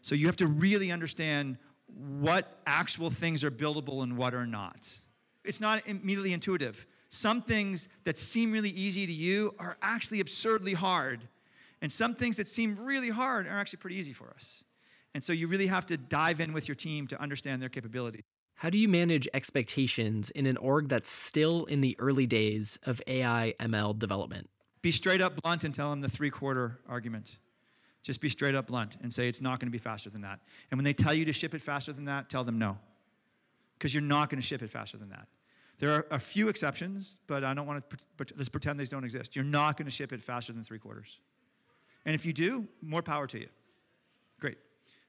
So 0.00 0.14
you 0.14 0.26
have 0.26 0.36
to 0.36 0.46
really 0.46 0.92
understand 0.92 1.58
what 1.86 2.60
actual 2.66 3.10
things 3.10 3.42
are 3.42 3.50
buildable 3.50 4.02
and 4.02 4.16
what 4.16 4.34
are 4.34 4.46
not. 4.46 5.00
It's 5.44 5.60
not 5.60 5.86
immediately 5.86 6.32
intuitive. 6.32 6.86
Some 7.08 7.42
things 7.42 7.88
that 8.04 8.18
seem 8.18 8.52
really 8.52 8.70
easy 8.70 9.06
to 9.06 9.12
you 9.12 9.54
are 9.58 9.76
actually 9.80 10.20
absurdly 10.20 10.74
hard. 10.74 11.28
And 11.80 11.90
some 11.90 12.14
things 12.14 12.36
that 12.36 12.48
seem 12.48 12.76
really 12.80 13.10
hard 13.10 13.46
are 13.46 13.58
actually 13.58 13.78
pretty 13.78 13.96
easy 13.96 14.12
for 14.12 14.30
us. 14.34 14.64
And 15.14 15.22
so 15.22 15.32
you 15.32 15.48
really 15.48 15.68
have 15.68 15.86
to 15.86 15.96
dive 15.96 16.40
in 16.40 16.52
with 16.52 16.68
your 16.68 16.74
team 16.74 17.06
to 17.08 17.20
understand 17.20 17.62
their 17.62 17.68
capabilities. 17.68 18.22
How 18.56 18.70
do 18.70 18.78
you 18.78 18.88
manage 18.88 19.28
expectations 19.34 20.30
in 20.30 20.46
an 20.46 20.56
org 20.56 20.88
that's 20.88 21.08
still 21.08 21.66
in 21.66 21.82
the 21.82 21.94
early 21.98 22.26
days 22.26 22.78
of 22.84 23.02
AI 23.06 23.54
ML 23.60 23.98
development? 23.98 24.48
Be 24.86 24.92
straight 24.92 25.20
up 25.20 25.42
blunt 25.42 25.64
and 25.64 25.74
tell 25.74 25.90
them 25.90 25.98
the 25.98 26.08
three 26.08 26.30
quarter 26.30 26.78
argument. 26.88 27.38
Just 28.04 28.20
be 28.20 28.28
straight 28.28 28.54
up 28.54 28.68
blunt 28.68 28.96
and 29.02 29.12
say 29.12 29.26
it's 29.26 29.40
not 29.40 29.58
going 29.58 29.66
to 29.66 29.72
be 29.72 29.78
faster 29.78 30.10
than 30.10 30.20
that. 30.20 30.38
And 30.70 30.78
when 30.78 30.84
they 30.84 30.92
tell 30.92 31.12
you 31.12 31.24
to 31.24 31.32
ship 31.32 31.54
it 31.54 31.60
faster 31.60 31.92
than 31.92 32.04
that, 32.04 32.30
tell 32.30 32.44
them 32.44 32.56
no. 32.56 32.78
Because 33.76 33.92
you're 33.92 34.00
not 34.00 34.30
going 34.30 34.40
to 34.40 34.46
ship 34.46 34.62
it 34.62 34.70
faster 34.70 34.96
than 34.96 35.08
that. 35.08 35.26
There 35.80 35.90
are 35.90 36.06
a 36.12 36.20
few 36.20 36.48
exceptions, 36.48 37.16
but 37.26 37.42
I 37.42 37.52
don't 37.52 37.66
want 37.66 37.82
to 37.90 38.26
let's 38.36 38.48
pretend 38.48 38.78
these 38.78 38.88
don't 38.88 39.02
exist. 39.02 39.34
You're 39.34 39.44
not 39.44 39.76
going 39.76 39.86
to 39.86 39.90
ship 39.90 40.12
it 40.12 40.22
faster 40.22 40.52
than 40.52 40.62
three 40.62 40.78
quarters. 40.78 41.18
And 42.04 42.14
if 42.14 42.24
you 42.24 42.32
do, 42.32 42.68
more 42.80 43.02
power 43.02 43.26
to 43.26 43.40
you. 43.40 43.48
Great. 44.38 44.58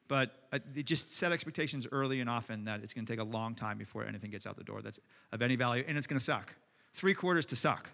But 0.08 0.32
uh, 0.52 0.58
it 0.74 0.88
just 0.88 1.16
set 1.16 1.32
expectations 1.32 1.86
early 1.92 2.20
and 2.20 2.28
often 2.32 2.66
that 2.66 2.82
it's 2.82 2.96
going 2.96 3.06
to 3.06 3.14
take 3.14 3.20
a 3.20 3.30
long 3.30 3.54
time 3.54 3.78
before 3.78 4.08
anything 4.08 4.32
gets 4.32 4.48
out 4.48 4.58
the 4.58 4.64
door 4.64 4.82
that's 4.82 5.00
of 5.32 5.44
any 5.44 5.56
value, 5.56 5.84
and 5.88 6.00
it's 6.00 6.08
going 6.08 6.18
to 6.18 6.26
suck. 6.26 6.56
Three 6.96 7.14
quarters 7.14 7.46
to 7.46 7.56
suck. 7.56 7.92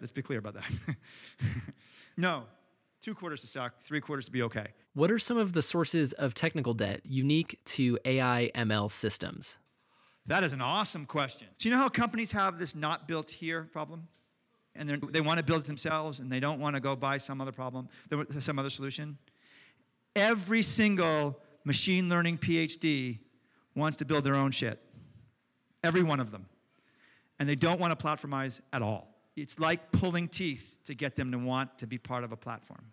Let's 0.00 0.12
be 0.12 0.22
clear 0.22 0.38
about 0.38 0.54
that. 0.54 0.70
no, 2.16 2.44
two 3.00 3.14
quarters 3.14 3.40
to 3.42 3.46
suck, 3.46 3.80
three 3.82 4.00
quarters 4.00 4.26
to 4.26 4.32
be 4.32 4.42
okay. 4.42 4.68
What 4.94 5.10
are 5.10 5.18
some 5.18 5.36
of 5.36 5.52
the 5.52 5.62
sources 5.62 6.12
of 6.14 6.34
technical 6.34 6.74
debt 6.74 7.02
unique 7.04 7.58
to 7.66 7.98
AI 8.04 8.50
ML 8.54 8.90
systems? 8.90 9.58
That 10.26 10.44
is 10.44 10.52
an 10.52 10.60
awesome 10.60 11.06
question. 11.06 11.48
Do 11.58 11.68
you 11.68 11.74
know 11.74 11.80
how 11.80 11.88
companies 11.88 12.32
have 12.32 12.58
this 12.58 12.74
not 12.74 13.08
built 13.08 13.30
here 13.30 13.68
problem? 13.72 14.08
And 14.76 15.02
they 15.10 15.20
want 15.20 15.38
to 15.38 15.44
build 15.44 15.62
it 15.62 15.66
themselves 15.66 16.20
and 16.20 16.30
they 16.30 16.40
don't 16.40 16.60
want 16.60 16.76
to 16.76 16.80
go 16.80 16.94
buy 16.94 17.16
some 17.16 17.40
other 17.40 17.52
problem, 17.52 17.88
some 18.38 18.58
other 18.58 18.70
solution? 18.70 19.18
Every 20.14 20.62
single 20.62 21.40
machine 21.64 22.08
learning 22.08 22.38
PhD 22.38 23.18
wants 23.74 23.96
to 23.98 24.04
build 24.04 24.24
their 24.24 24.36
own 24.36 24.50
shit. 24.50 24.80
Every 25.82 26.02
one 26.02 26.20
of 26.20 26.30
them. 26.30 26.46
And 27.38 27.48
they 27.48 27.56
don't 27.56 27.80
want 27.80 27.98
to 27.98 28.06
platformize 28.06 28.60
at 28.72 28.82
all. 28.82 29.09
It's 29.36 29.58
like 29.58 29.92
pulling 29.92 30.28
teeth 30.28 30.80
to 30.86 30.94
get 30.94 31.16
them 31.16 31.32
to 31.32 31.38
want 31.38 31.78
to 31.78 31.86
be 31.86 31.98
part 31.98 32.24
of 32.24 32.32
a 32.32 32.36
platform. 32.36 32.92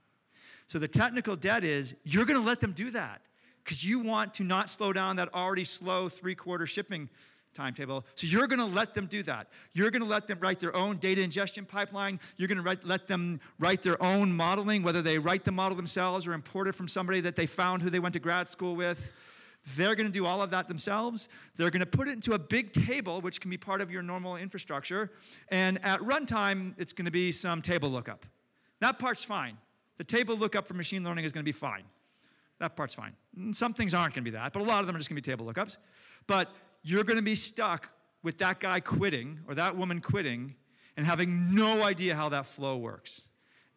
So 0.68 0.80
the 0.80 0.88
technical 0.88 1.36
debt 1.36 1.64
is 1.64 1.96
you're 2.04 2.26
going 2.26 2.40
to 2.40 2.46
let 2.46 2.60
them 2.60 2.74
do 2.74 2.92
that 2.92 3.22
because 3.64 3.84
you 3.84 4.00
want 4.00 4.34
to 4.36 4.44
not 4.44 4.70
slow 4.70 4.94
down 4.94 5.16
that 5.16 5.34
already 5.34 5.64
slow 5.64 6.10
three 6.10 6.36
quarter 6.36 6.68
shipping 6.68 7.10
timetable. 7.54 8.06
So 8.16 8.28
you're 8.28 8.48
going 8.48 8.60
to 8.60 8.66
let 8.66 8.94
them 8.94 9.08
do 9.08 9.24
that. 9.24 9.48
You're 9.74 9.90
going 9.90 10.04
to 10.04 10.08
let 10.08 10.28
them 10.28 10.40
write 10.40 10.60
their 10.60 10.76
own 10.76 10.98
data 10.98 11.22
ingestion 11.22 11.66
pipeline. 11.66 12.20
You're 12.38 12.48
going 12.48 12.64
to 12.64 12.78
let 12.86 13.08
them 13.08 13.40
write 13.60 13.82
their 13.82 14.02
own 14.02 14.32
modeling, 14.32 14.84
whether 14.84 15.02
they 15.02 15.18
write 15.18 15.44
the 15.44 15.52
model 15.52 15.76
themselves 15.76 16.28
or 16.28 16.34
import 16.34 16.68
it 16.68 16.76
from 16.76 16.88
somebody 16.88 17.20
that 17.22 17.36
they 17.36 17.48
found 17.48 17.82
who 17.82 17.90
they 17.90 18.00
went 18.00 18.14
to 18.14 18.20
grad 18.20 18.48
school 18.48 18.76
with. 18.76 19.12
They're 19.76 19.96
going 19.96 20.08
to 20.08 20.14
do 20.14 20.26
all 20.26 20.42
of 20.42 20.52
that 20.52 20.68
themselves. 20.68 21.28
They're 21.58 21.70
going 21.70 21.82
to 21.82 21.86
put 21.86 22.08
it 22.08 22.12
into 22.12 22.34
a 22.34 22.40
big 22.40 22.72
table, 22.72 23.20
which 23.22 23.42
can 23.42 23.52
be 23.52 23.58
part 23.58 23.82
of 23.82 23.92
your 23.92 24.02
normal 24.02 24.38
infrastructure. 24.38 25.12
And 25.50 25.84
at 25.84 26.00
runtime, 26.00 26.74
it's 26.78 26.94
going 26.94 27.06
to 27.06 27.12
be 27.12 27.32
some 27.32 27.62
table 27.62 27.90
lookup. 27.90 28.26
That 28.80 29.00
part's 29.00 29.24
fine. 29.24 29.58
The 29.98 30.04
table 30.04 30.38
lookup 30.38 30.68
for 30.68 30.74
machine 30.74 31.04
learning 31.04 31.26
is 31.26 31.32
going 31.32 31.44
to 31.44 31.48
be 31.48 31.52
fine. 31.52 31.84
That 32.60 32.76
part's 32.76 32.94
fine. 32.94 33.14
Mm, 33.38 33.56
some 33.56 33.74
things 33.74 33.94
aren't 33.94 34.14
going 34.14 34.24
to 34.24 34.32
be 34.32 34.38
that, 34.38 34.54
but 34.54 34.62
a 34.62 34.66
lot 34.66 34.80
of 34.80 34.88
them 34.88 34.96
are 34.96 35.00
just 35.00 35.10
going 35.10 35.22
to 35.22 35.22
be 35.22 35.32
table 35.32 35.46
lookups. 35.46 35.78
But 36.28 36.50
you're 36.84 37.04
going 37.04 37.18
to 37.18 37.24
be 37.24 37.36
stuck 37.36 37.90
with 38.24 38.38
that 38.38 38.60
guy 38.60 38.80
quitting 38.80 39.40
or 39.48 39.56
that 39.56 39.76
woman 39.76 40.02
quitting 40.02 40.56
and 40.96 41.06
having 41.06 41.54
no 41.54 41.84
idea 41.84 42.16
how 42.16 42.30
that 42.30 42.46
flow 42.48 42.78
works. 42.78 43.24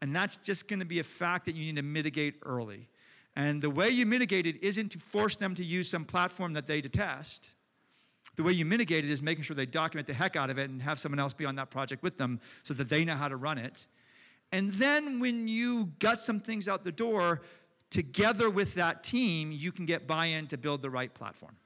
And 0.00 0.14
that's 0.14 0.38
just 0.38 0.68
going 0.68 0.80
to 0.80 0.86
be 0.86 0.98
a 0.98 1.04
fact 1.04 1.44
that 1.46 1.54
you 1.54 1.64
need 1.64 1.76
to 1.76 1.82
mitigate 1.82 2.36
early. 2.44 2.88
And 3.36 3.62
the 3.62 3.70
way 3.70 3.88
you 3.88 4.06
mitigate 4.06 4.46
it 4.46 4.62
isn't 4.62 4.90
to 4.92 4.98
force 4.98 5.36
them 5.36 5.54
to 5.54 5.64
use 5.64 5.88
some 5.88 6.04
platform 6.04 6.52
that 6.54 6.66
they 6.66 6.80
detest. 6.80 7.50
The 8.36 8.42
way 8.42 8.52
you 8.52 8.64
mitigate 8.64 9.04
it 9.04 9.10
is 9.10 9.22
making 9.22 9.44
sure 9.44 9.54
they 9.54 9.66
document 9.66 10.06
the 10.06 10.14
heck 10.14 10.36
out 10.36 10.50
of 10.50 10.58
it 10.58 10.70
and 10.70 10.82
have 10.82 10.98
someone 10.98 11.18
else 11.18 11.32
be 11.32 11.44
on 11.44 11.56
that 11.56 11.70
project 11.70 12.02
with 12.02 12.18
them 12.18 12.40
so 12.62 12.74
that 12.74 12.88
they 12.88 13.04
know 13.04 13.16
how 13.16 13.28
to 13.28 13.36
run 13.36 13.58
it. 13.58 13.86
And 14.52 14.72
then 14.72 15.20
when 15.20 15.46
you 15.46 15.92
got 15.98 16.20
some 16.20 16.40
things 16.40 16.68
out 16.68 16.84
the 16.84 16.92
door, 16.92 17.42
together 17.90 18.50
with 18.50 18.74
that 18.74 19.04
team, 19.04 19.52
you 19.52 19.72
can 19.72 19.86
get 19.86 20.06
buy 20.06 20.26
in 20.26 20.46
to 20.48 20.58
build 20.58 20.82
the 20.82 20.90
right 20.90 21.12
platform. 21.12 21.56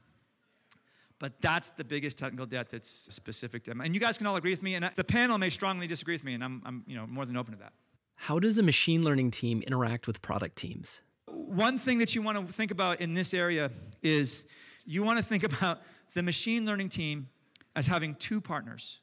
But 1.19 1.41
that's 1.41 1.71
the 1.71 1.85
biggest 1.85 2.19
technical 2.19 2.45
debt 2.45 2.71
that's 2.71 2.89
specific 2.89 3.65
to 3.65 3.71
them. 3.71 3.81
And 3.81 3.95
you 3.95 4.01
guys 4.01 4.19
can 4.19 4.27
all 4.27 4.37
agree 4.37 4.51
with 4.51 4.63
me, 4.63 4.75
and 4.75 4.91
the 4.95 5.05
panel 5.05 5.39
may 5.39 5.49
strongly 5.49 5.87
disagree 5.87 6.15
with 6.15 6.25
me, 6.25 6.35
and 6.35 6.45
I'm, 6.45 6.63
I'm 6.67 6.85
you 6.87 6.97
know, 6.97 7.07
more 7.07 7.25
than 7.25 7.37
open 7.37 7.55
to 7.55 7.61
that. 7.61 7.73
How 8.17 8.39
does 8.39 8.59
a 8.59 8.63
machine 8.63 9.03
learning 9.05 9.31
team 9.31 9.63
interact 9.63 10.07
with 10.07 10.21
product 10.21 10.57
teams? 10.57 11.01
One 11.35 11.79
thing 11.79 11.99
that 11.99 12.15
you 12.15 12.23
want 12.23 12.47
to 12.47 12.53
think 12.53 12.71
about 12.71 13.01
in 13.01 13.15
this 13.15 13.35
area 13.35 13.71
is 14.03 14.45
you 14.87 15.03
want 15.03 15.19
to 15.19 15.25
think 15.25 15.43
about 15.53 15.83
the 16.15 16.23
machine 16.23 16.65
learning 16.65 16.89
team 16.89 17.29
as 17.77 17.87
having 17.87 18.15
two 18.17 18.41
partners 18.41 19.01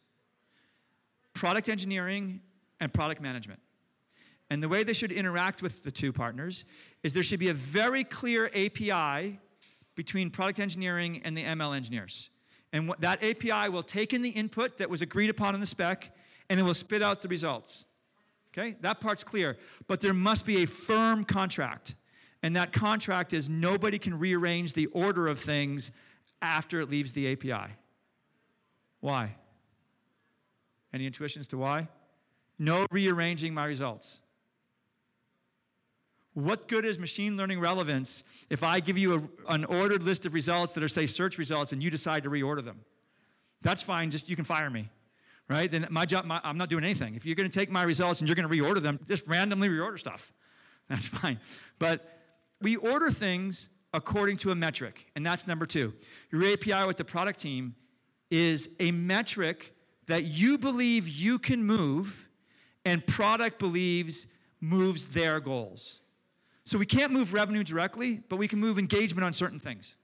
product 1.34 1.70
engineering 1.70 2.42
and 2.82 2.94
product 2.94 3.22
management. 3.22 3.60
And 4.50 4.62
the 4.62 4.68
way 4.68 4.84
they 4.84 4.92
should 4.92 5.14
interact 5.14 5.62
with 5.62 5.82
the 5.82 5.92
two 5.92 6.12
partners 6.12 6.66
is 7.04 7.14
there 7.14 7.24
should 7.24 7.40
be 7.40 7.48
a 7.48 7.54
very 7.54 8.04
clear 8.04 8.48
API 8.48 9.40
between 9.96 10.30
product 10.30 10.60
engineering 10.60 11.22
and 11.24 11.38
the 11.38 11.44
ML 11.46 11.74
engineers. 11.74 12.30
And 12.74 12.94
that 13.00 13.24
API 13.24 13.70
will 13.70 13.84
take 13.84 14.14
in 14.14 14.22
the 14.22 14.30
input 14.30 14.78
that 14.80 14.90
was 14.90 15.02
agreed 15.02 15.30
upon 15.30 15.56
in 15.56 15.62
the 15.62 15.68
spec 15.68 16.14
and 16.50 16.60
it 16.60 16.64
will 16.64 16.74
spit 16.74 17.02
out 17.02 17.22
the 17.22 17.30
results. 17.30 17.86
Okay, 18.54 18.76
that 18.82 19.00
part's 19.00 19.24
clear. 19.24 19.58
But 19.88 20.02
there 20.02 20.14
must 20.14 20.46
be 20.46 20.64
a 20.64 20.68
firm 20.68 21.24
contract. 21.24 21.96
And 22.44 22.56
that 22.56 22.74
contract 22.74 23.34
is 23.34 23.50
nobody 23.50 24.00
can 24.00 24.18
rearrange 24.18 24.74
the 24.74 24.88
order 24.88 25.28
of 25.28 25.40
things 25.40 25.92
after 26.42 26.80
it 26.80 26.90
leaves 26.90 27.12
the 27.12 27.32
API. 27.32 27.74
Why? 29.00 29.36
Any 30.94 31.06
intuitions 31.06 31.48
to 31.50 31.58
why? 31.58 31.88
No 32.58 32.86
rearranging 32.92 33.54
my 33.54 33.66
results. 33.66 34.20
What 36.34 36.68
good 36.68 36.86
is 36.86 36.98
machine 36.98 37.36
learning 37.36 37.60
relevance 37.60 38.24
if 38.50 38.64
I 38.64 38.80
give 38.80 38.98
you 38.98 39.30
a, 39.48 39.54
an 39.54 39.66
ordered 39.66 40.04
list 40.04 40.26
of 40.26 40.34
results 40.34 40.74
that 40.74 40.84
are, 40.84 40.88
say, 40.88 41.06
search 41.06 41.38
results 41.38 41.74
and 41.74 41.84
you 41.84 41.90
decide 41.90 42.24
to 42.24 42.30
reorder 42.30 42.64
them? 42.64 42.82
That's 43.62 43.82
fine, 43.82 44.12
just 44.12 44.30
you 44.30 44.36
can 44.36 44.46
fire 44.46 44.70
me, 44.70 44.90
right? 45.50 45.70
Then 45.70 45.88
my 45.90 46.06
job, 46.06 46.26
my, 46.26 46.40
I'm 46.44 46.58
not 46.58 46.70
doing 46.70 46.84
anything. 46.84 47.16
If 47.16 47.26
you're 47.26 47.36
going 47.36 47.50
to 47.50 47.54
take 47.54 47.70
my 47.70 47.84
results 47.84 48.22
and 48.22 48.30
you're 48.30 48.36
going 48.36 48.50
to 48.50 48.56
reorder 48.56 48.82
them, 48.82 49.00
just 49.08 49.28
randomly 49.28 49.68
reorder 49.68 50.00
stuff. 50.00 50.32
That's 50.90 51.08
fine. 51.08 51.40
But 51.80 52.21
we 52.62 52.76
order 52.76 53.10
things 53.10 53.70
according 53.94 54.38
to 54.38 54.52
a 54.52 54.56
metric, 54.56 55.08
and 55.16 55.26
that's 55.26 55.48
number 55.48 55.66
two. 55.66 55.94
Your 56.32 56.44
API 56.46 56.86
with 56.86 56.98
the 56.98 57.06
product 57.06 57.40
team 57.40 57.76
is 58.30 58.70
a 58.80 58.92
metric 58.92 59.76
that 60.08 60.26
you 60.26 60.58
believe 60.58 61.08
you 61.08 61.38
can 61.40 61.64
move, 61.64 62.30
and 62.86 63.06
product 63.06 63.60
believes 63.60 64.28
moves 64.62 65.08
their 65.08 65.40
goals. 65.40 66.02
So 66.64 66.78
we 66.78 66.86
can't 66.86 67.12
move 67.12 67.34
revenue 67.34 67.64
directly, 67.64 68.22
but 68.30 68.38
we 68.38 68.48
can 68.48 68.60
move 68.60 68.80
engagement 68.80 69.26
on 69.26 69.34
certain 69.34 69.60
things. 69.60 69.98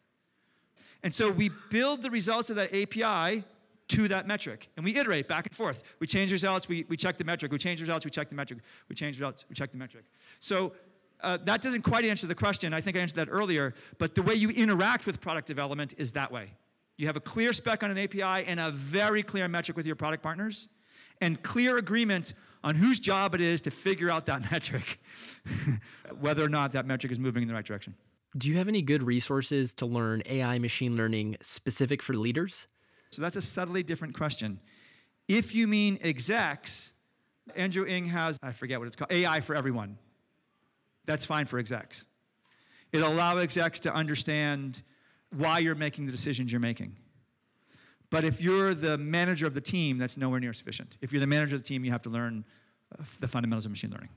And 1.04 1.13
so 1.13 1.32
we 1.32 1.52
build 1.70 2.02
the 2.02 2.10
results 2.10 2.50
of 2.50 2.56
that 2.56 2.74
API 2.74 3.43
to 3.89 4.08
that 4.10 4.28
metric. 4.28 4.70
And 4.76 4.84
we 4.84 4.96
iterate 4.96 5.28
back 5.28 5.46
and 5.46 5.56
forth. 5.56 5.84
We 6.00 6.08
change 6.08 6.32
results, 6.32 6.67
we, 6.67 6.86
we 6.89 6.98
check 6.98 7.17
the 7.17 7.24
metric. 7.24 7.52
We 7.52 7.58
change 7.58 7.80
results, 7.80 8.04
we 8.04 8.12
check 8.12 8.30
the 8.30 8.36
metric. 8.36 8.60
We 8.89 8.96
change 8.96 9.17
results, 9.17 9.46
we 9.48 9.56
check 9.56 9.72
the 9.72 9.78
metric. 9.78 10.06
So 10.39 10.74
uh, 11.22 11.38
that 11.44 11.62
doesn't 11.62 11.82
quite 11.82 12.06
answer 12.06 12.28
the 12.28 12.36
question. 12.36 12.74
I 12.74 12.82
think 12.82 12.96
I 12.98 13.00
answered 13.00 13.16
that 13.16 13.30
earlier. 13.32 13.74
But 13.98 14.16
the 14.16 14.22
way 14.22 14.36
you 14.36 14.50
interact 14.50 15.06
with 15.06 15.20
product 15.20 15.48
development 15.48 15.96
is 15.98 16.12
that 16.14 16.32
way. 16.32 16.52
You 16.98 17.08
have 17.08 17.16
a 17.16 17.22
clear 17.22 17.54
spec 17.54 17.84
on 17.84 17.92
an 17.92 17.98
API 17.98 18.46
and 18.46 18.60
a 18.60 18.72
very 18.72 19.24
clear 19.24 19.48
metric 19.48 19.78
with 19.78 19.86
your 19.86 19.96
product 19.96 20.24
partners, 20.24 20.68
and 21.22 21.42
clear 21.42 21.78
agreement 21.78 22.34
on 22.64 22.76
whose 22.76 23.00
job 23.00 23.36
it 23.36 23.42
is 23.42 23.62
to 23.62 23.72
figure 23.72 24.10
out 24.10 24.26
that 24.26 24.52
metric, 24.52 25.00
whether 26.20 26.44
or 26.44 26.50
not 26.50 26.72
that 26.72 26.86
metric 26.86 27.12
is 27.12 27.20
moving 27.20 27.44
in 27.44 27.48
the 27.48 27.54
right 27.54 27.66
direction. 27.66 27.96
Do 28.36 28.50
you 28.50 28.58
have 28.58 28.68
any 28.68 28.82
good 28.82 29.04
resources 29.04 29.74
to 29.76 29.86
learn 29.86 30.22
AI 30.26 30.60
machine 30.60 30.98
learning 30.98 31.38
specific 31.42 32.04
for 32.04 32.14
leaders? 32.14 32.68
So 33.10 33.22
that's 33.22 33.36
a 33.36 33.42
subtly 33.42 33.84
different 33.84 34.16
question. 34.16 34.60
If 35.28 35.56
you 35.56 35.68
mean 35.68 35.98
execs, 36.02 36.94
Andrew 37.56 37.86
Ng 37.86 38.06
has, 38.08 38.38
I 38.44 38.52
forget 38.52 38.80
what 38.80 38.88
it's 38.88 38.96
called, 38.96 39.12
AI 39.12 39.40
for 39.40 39.56
everyone. 39.56 39.98
That's 41.08 41.26
fine 41.26 41.48
for 41.48 41.58
execs. 41.58 42.06
It'll 42.91 43.12
allow 43.12 43.38
execs 43.38 43.80
to 43.82 43.93
understand 43.93 44.84
why 45.36 45.60
you're 45.60 45.76
making 45.76 46.06
the 46.06 46.12
decisions 46.12 46.52
you're 46.52 46.62
making. 46.62 46.96
But 48.10 48.24
if 48.24 48.41
you're 48.41 48.74
the 48.74 48.98
manager 48.98 49.48
of 49.48 49.54
the 49.54 49.62
team, 49.62 49.98
that's 49.98 50.15
nowhere 50.15 50.39
near 50.39 50.54
sufficient. 50.54 50.98
If 51.02 51.12
you're 51.12 51.20
the 51.20 51.28
manager 51.28 51.56
of 51.56 51.63
the 51.63 51.67
team, 51.67 51.84
you 51.84 51.91
have 51.91 52.04
to 52.04 52.10
learn 52.10 52.46
uh, 52.98 53.04
the 53.20 53.28
fundamentals 53.28 53.65
of 53.65 53.72
machine 53.72 53.91
learning. 53.91 54.10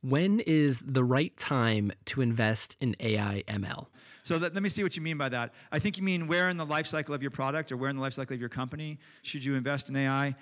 When 0.00 0.40
is 0.40 0.82
the 0.86 1.04
right 1.04 1.36
time 1.36 1.92
to 2.06 2.20
invest 2.20 2.76
in 2.80 2.96
AI 3.00 3.42
ML? 3.48 3.86
So 4.22 4.38
that, 4.38 4.54
let 4.54 4.62
me 4.62 4.68
see 4.68 4.82
what 4.82 4.96
you 4.96 5.02
mean 5.02 5.18
by 5.18 5.28
that. 5.28 5.52
I 5.70 5.78
think 5.78 5.96
you 5.96 6.02
mean 6.02 6.26
where 6.26 6.48
in 6.48 6.56
the 6.56 6.66
life 6.66 6.86
cycle 6.86 7.14
of 7.14 7.22
your 7.22 7.30
product 7.30 7.70
or 7.70 7.76
where 7.76 7.90
in 7.90 7.96
the 7.96 8.02
life 8.02 8.12
cycle 8.12 8.34
of 8.34 8.40
your 8.40 8.48
company 8.48 8.98
should 9.22 9.44
you 9.44 9.54
invest 9.54 9.88
in 9.88 9.96
AI? 9.96 10.34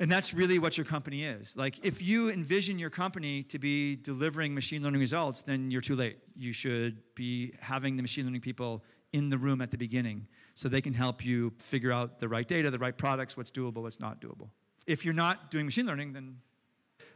And 0.00 0.10
that's 0.10 0.32
really 0.32 0.60
what 0.60 0.78
your 0.78 0.84
company 0.84 1.24
is. 1.24 1.56
Like, 1.56 1.84
if 1.84 2.00
you 2.00 2.30
envision 2.30 2.78
your 2.78 2.90
company 2.90 3.42
to 3.44 3.58
be 3.58 3.96
delivering 3.96 4.54
machine 4.54 4.82
learning 4.82 5.00
results, 5.00 5.42
then 5.42 5.72
you're 5.72 5.80
too 5.80 5.96
late. 5.96 6.18
You 6.36 6.52
should 6.52 7.02
be 7.16 7.52
having 7.60 7.96
the 7.96 8.02
machine 8.02 8.24
learning 8.24 8.42
people 8.42 8.84
in 9.12 9.28
the 9.28 9.38
room 9.38 9.60
at 9.60 9.70
the 9.70 9.76
beginning 9.76 10.28
so 10.54 10.68
they 10.68 10.80
can 10.80 10.92
help 10.92 11.24
you 11.24 11.52
figure 11.58 11.90
out 11.90 12.20
the 12.20 12.28
right 12.28 12.46
data, 12.46 12.70
the 12.70 12.78
right 12.78 12.96
products, 12.96 13.36
what's 13.36 13.50
doable, 13.50 13.82
what's 13.82 13.98
not 13.98 14.20
doable. 14.20 14.50
If 14.86 15.04
you're 15.04 15.14
not 15.14 15.50
doing 15.50 15.66
machine 15.66 15.86
learning, 15.86 16.12
then 16.12 16.36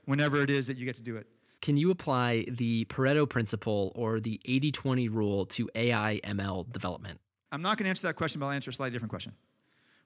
whenever 0.04 0.42
it 0.42 0.50
is 0.50 0.66
that 0.66 0.76
you 0.76 0.84
get 0.84 0.96
to 0.96 1.02
do 1.02 1.16
it. 1.16 1.26
Can 1.60 1.76
you 1.76 1.92
apply 1.92 2.46
the 2.48 2.84
Pareto 2.86 3.28
principle 3.28 3.92
or 3.94 4.18
the 4.18 4.40
80 4.44 4.72
20 4.72 5.08
rule 5.08 5.46
to 5.46 5.70
AI 5.76 6.20
ML 6.24 6.70
development? 6.72 7.20
I'm 7.52 7.62
not 7.62 7.78
going 7.78 7.84
to 7.84 7.90
answer 7.90 8.08
that 8.08 8.14
question, 8.14 8.40
but 8.40 8.46
I'll 8.46 8.52
answer 8.52 8.70
a 8.70 8.74
slightly 8.74 8.92
different 8.92 9.10
question, 9.10 9.32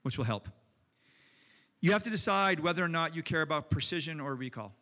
which 0.02 0.18
will 0.18 0.26
help. 0.26 0.48
You 1.80 1.92
have 1.92 2.02
to 2.04 2.10
decide 2.10 2.60
whether 2.60 2.84
or 2.84 2.88
not 2.88 3.14
you 3.14 3.22
care 3.22 3.42
about 3.42 3.70
precision 3.70 4.20
or 4.20 4.34
recall. 4.34 4.72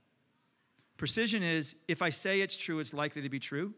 Precision 0.96 1.42
is 1.42 1.74
if 1.88 2.02
I 2.02 2.10
say 2.10 2.40
it's 2.40 2.56
true, 2.56 2.78
it's 2.78 2.94
likely 2.94 3.22
to 3.22 3.28
be 3.28 3.40
true. 3.40 3.74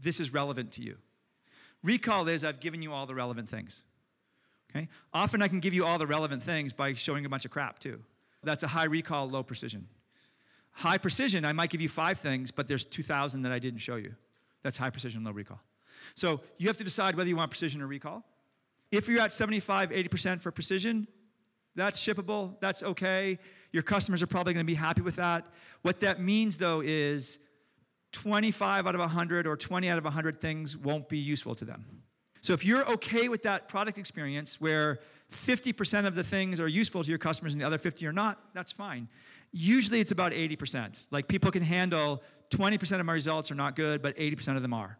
This 0.00 0.20
is 0.20 0.32
relevant 0.32 0.72
to 0.72 0.82
you. 0.82 0.96
Recall 1.82 2.28
is 2.28 2.44
I've 2.44 2.60
given 2.60 2.82
you 2.82 2.92
all 2.92 3.06
the 3.06 3.14
relevant 3.14 3.48
things. 3.48 3.82
Okay? 4.70 4.88
Often 5.12 5.42
I 5.42 5.48
can 5.48 5.60
give 5.60 5.74
you 5.74 5.84
all 5.86 5.98
the 5.98 6.06
relevant 6.06 6.42
things 6.42 6.72
by 6.72 6.94
showing 6.94 7.24
a 7.24 7.28
bunch 7.28 7.44
of 7.44 7.50
crap 7.50 7.78
too. 7.78 8.00
That's 8.42 8.62
a 8.62 8.68
high 8.68 8.84
recall, 8.84 9.28
low 9.28 9.42
precision. 9.42 9.88
High 10.72 10.98
precision, 10.98 11.44
I 11.44 11.52
might 11.52 11.70
give 11.70 11.80
you 11.80 11.88
five 11.88 12.18
things, 12.18 12.50
but 12.50 12.68
there's 12.68 12.84
2,000 12.84 13.42
that 13.42 13.52
I 13.52 13.58
didn't 13.58 13.80
show 13.80 13.96
you. 13.96 14.14
That's 14.62 14.78
high 14.78 14.90
precision, 14.90 15.24
low 15.24 15.32
recall. 15.32 15.60
So 16.14 16.40
you 16.58 16.68
have 16.68 16.76
to 16.76 16.84
decide 16.84 17.16
whether 17.16 17.28
you 17.28 17.36
want 17.36 17.50
precision 17.50 17.82
or 17.82 17.86
recall. 17.86 18.24
If 18.90 19.08
you're 19.08 19.20
at 19.20 19.32
75, 19.32 19.90
80% 19.90 20.40
for 20.40 20.50
precision, 20.50 21.08
that's 21.78 22.00
shippable, 22.00 22.54
that's 22.60 22.82
okay. 22.82 23.38
Your 23.72 23.82
customers 23.82 24.22
are 24.22 24.26
probably 24.26 24.54
going 24.54 24.64
to 24.64 24.70
be 24.70 24.74
happy 24.74 25.02
with 25.02 25.16
that. 25.16 25.46
What 25.82 26.00
that 26.00 26.20
means, 26.20 26.56
though, 26.56 26.80
is 26.80 27.38
25 28.12 28.86
out 28.86 28.94
of 28.94 29.00
100 29.00 29.46
or 29.46 29.56
20 29.56 29.88
out 29.88 29.98
of 29.98 30.04
100 30.04 30.40
things 30.40 30.76
won't 30.76 31.08
be 31.08 31.18
useful 31.18 31.54
to 31.54 31.64
them. 31.64 31.84
So 32.40 32.52
if 32.52 32.64
you're 32.64 32.88
okay 32.92 33.28
with 33.28 33.42
that 33.42 33.68
product 33.68 33.98
experience 33.98 34.60
where 34.60 35.00
50% 35.32 36.06
of 36.06 36.14
the 36.14 36.24
things 36.24 36.60
are 36.60 36.68
useful 36.68 37.02
to 37.02 37.08
your 37.10 37.18
customers 37.18 37.52
and 37.52 37.60
the 37.60 37.66
other 37.66 37.78
50 37.78 38.06
are 38.06 38.12
not, 38.12 38.38
that's 38.54 38.72
fine. 38.72 39.08
Usually 39.52 40.00
it's 40.00 40.12
about 40.12 40.32
80%. 40.32 41.04
Like 41.10 41.28
people 41.28 41.50
can 41.50 41.62
handle 41.62 42.22
20% 42.50 43.00
of 43.00 43.06
my 43.06 43.12
results 43.12 43.50
are 43.50 43.54
not 43.54 43.76
good, 43.76 44.02
but 44.02 44.16
80% 44.16 44.56
of 44.56 44.62
them 44.62 44.72
are. 44.72 44.98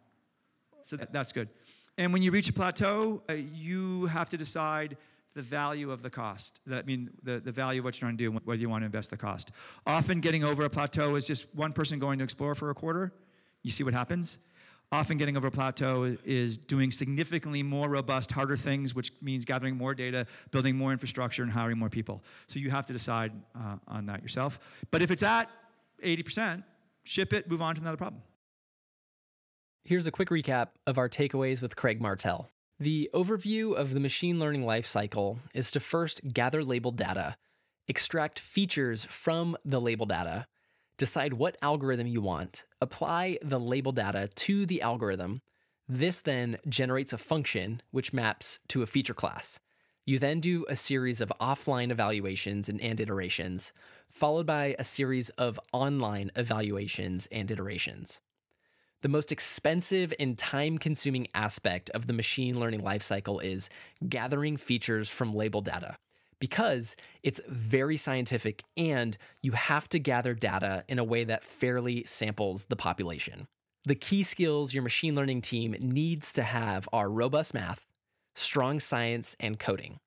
So 0.83 0.97
that, 0.97 1.11
that's 1.11 1.31
good. 1.31 1.49
And 1.97 2.13
when 2.13 2.21
you 2.21 2.31
reach 2.31 2.49
a 2.49 2.53
plateau, 2.53 3.21
uh, 3.29 3.33
you 3.33 4.05
have 4.05 4.29
to 4.29 4.37
decide 4.37 4.97
the 5.39 5.43
value 5.43 5.89
of 5.89 6.01
the 6.01 6.09
cost. 6.09 6.59
That 6.65 6.79
I 6.79 6.85
mean 6.85 7.11
the, 7.23 7.39
the 7.39 7.53
value 7.53 7.79
of 7.79 7.85
what 7.85 7.95
you're 7.95 8.07
trying 8.07 8.17
to 8.17 8.23
do, 8.25 8.31
whether 8.43 8.59
you 8.59 8.67
want 8.67 8.81
to 8.81 8.87
invest 8.87 9.09
the 9.09 9.15
cost. 9.15 9.51
Often 9.87 10.19
getting 10.19 10.43
over 10.43 10.65
a 10.65 10.69
plateau 10.69 11.15
is 11.15 11.25
just 11.25 11.55
one 11.55 11.71
person 11.71 11.97
going 11.97 12.17
to 12.19 12.25
explore 12.25 12.55
for 12.55 12.71
a 12.71 12.73
quarter. 12.73 13.13
You 13.63 13.71
see 13.71 13.85
what 13.85 13.93
happens. 13.93 14.39
Often 14.91 15.17
getting 15.17 15.37
over 15.37 15.47
a 15.47 15.51
plateau 15.51 16.17
is 16.25 16.57
doing 16.57 16.91
significantly 16.91 17.63
more 17.63 17.87
robust, 17.87 18.33
harder 18.33 18.57
things, 18.57 18.93
which 18.93 19.13
means 19.21 19.45
gathering 19.45 19.77
more 19.77 19.93
data, 19.93 20.27
building 20.51 20.75
more 20.75 20.91
infrastructure, 20.91 21.41
and 21.41 21.51
hiring 21.51 21.77
more 21.77 21.89
people. 21.89 22.21
So 22.47 22.59
you 22.59 22.69
have 22.69 22.85
to 22.87 22.93
decide 22.93 23.31
uh, 23.55 23.77
on 23.87 24.07
that 24.07 24.21
yourself. 24.21 24.59
But 24.91 25.01
if 25.01 25.09
it's 25.09 25.23
at 25.23 25.49
80%, 26.03 26.63
ship 27.05 27.31
it, 27.31 27.49
move 27.49 27.61
on 27.61 27.75
to 27.75 27.81
another 27.81 27.97
problem. 27.97 28.23
Here's 29.85 30.05
a 30.05 30.11
quick 30.11 30.29
recap 30.29 30.69
of 30.85 30.97
our 30.97 31.07
takeaways 31.07 31.61
with 31.61 31.77
Craig 31.77 32.01
Martell. 32.01 32.49
The 32.81 33.09
overview 33.13 33.75
of 33.75 33.93
the 33.93 33.99
machine 33.99 34.39
learning 34.39 34.63
lifecycle 34.63 35.39
is 35.53 35.69
to 35.71 35.81
first 35.81 36.31
gather 36.31 36.63
labeled 36.63 36.95
data, 36.95 37.35
extract 37.89 38.39
features 38.39 39.03
from 39.03 39.57
the 39.65 39.81
label 39.81 40.05
data, 40.05 40.45
decide 40.97 41.33
what 41.33 41.57
algorithm 41.61 42.07
you 42.07 42.21
want, 42.21 42.63
apply 42.79 43.37
the 43.41 43.59
label 43.59 43.91
data 43.91 44.29
to 44.33 44.65
the 44.65 44.81
algorithm. 44.81 45.41
This 45.89 46.21
then 46.21 46.57
generates 46.69 47.11
a 47.11 47.17
function 47.17 47.81
which 47.91 48.13
maps 48.13 48.59
to 48.69 48.81
a 48.81 48.87
feature 48.87 49.13
class. 49.13 49.59
You 50.05 50.17
then 50.17 50.39
do 50.39 50.65
a 50.69 50.77
series 50.77 51.19
of 51.19 51.33
offline 51.41 51.91
evaluations 51.91 52.69
and, 52.69 52.79
and 52.79 52.97
iterations, 53.01 53.73
followed 54.07 54.45
by 54.45 54.77
a 54.79 54.85
series 54.85 55.27
of 55.31 55.59
online 55.73 56.31
evaluations 56.33 57.27
and 57.29 57.51
iterations. 57.51 58.21
The 59.01 59.09
most 59.09 59.31
expensive 59.31 60.13
and 60.19 60.37
time 60.37 60.77
consuming 60.77 61.27
aspect 61.33 61.89
of 61.91 62.07
the 62.07 62.13
machine 62.13 62.59
learning 62.59 62.81
lifecycle 62.81 63.41
is 63.41 63.69
gathering 64.07 64.57
features 64.57 65.09
from 65.09 65.33
label 65.33 65.61
data 65.61 65.95
because 66.39 66.95
it's 67.23 67.39
very 67.47 67.95
scientific 67.95 68.63
and 68.75 69.17
you 69.41 69.53
have 69.53 69.87
to 69.89 69.99
gather 69.99 70.33
data 70.33 70.83
in 70.87 70.99
a 70.99 71.03
way 71.03 71.23
that 71.23 71.43
fairly 71.43 72.03
samples 72.05 72.65
the 72.65 72.75
population. 72.75 73.47
The 73.85 73.95
key 73.95 74.23
skills 74.23 74.73
your 74.73 74.83
machine 74.83 75.15
learning 75.15 75.41
team 75.41 75.75
needs 75.79 76.33
to 76.33 76.43
have 76.43 76.87
are 76.91 77.09
robust 77.09 77.53
math, 77.53 77.85
strong 78.35 78.81
science, 78.81 79.35
and 79.39 79.57
coding. 79.57 79.97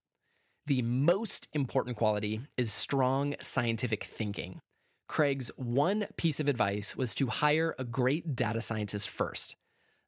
The 0.67 0.83
most 0.83 1.49
important 1.55 1.97
quality 1.97 2.43
is 2.57 2.73
strong 2.73 3.35
scientific 3.41 4.05
thinking. 4.05 4.61
Craig's 5.13 5.51
one 5.57 6.07
piece 6.17 6.41
of 6.41 6.49
advice 6.49 6.97
was 6.97 7.15
to 7.17 7.27
hire 7.27 7.75
a 7.79 7.85
great 7.85 8.35
data 8.35 8.63
scientist 8.63 9.11
first. 9.11 9.57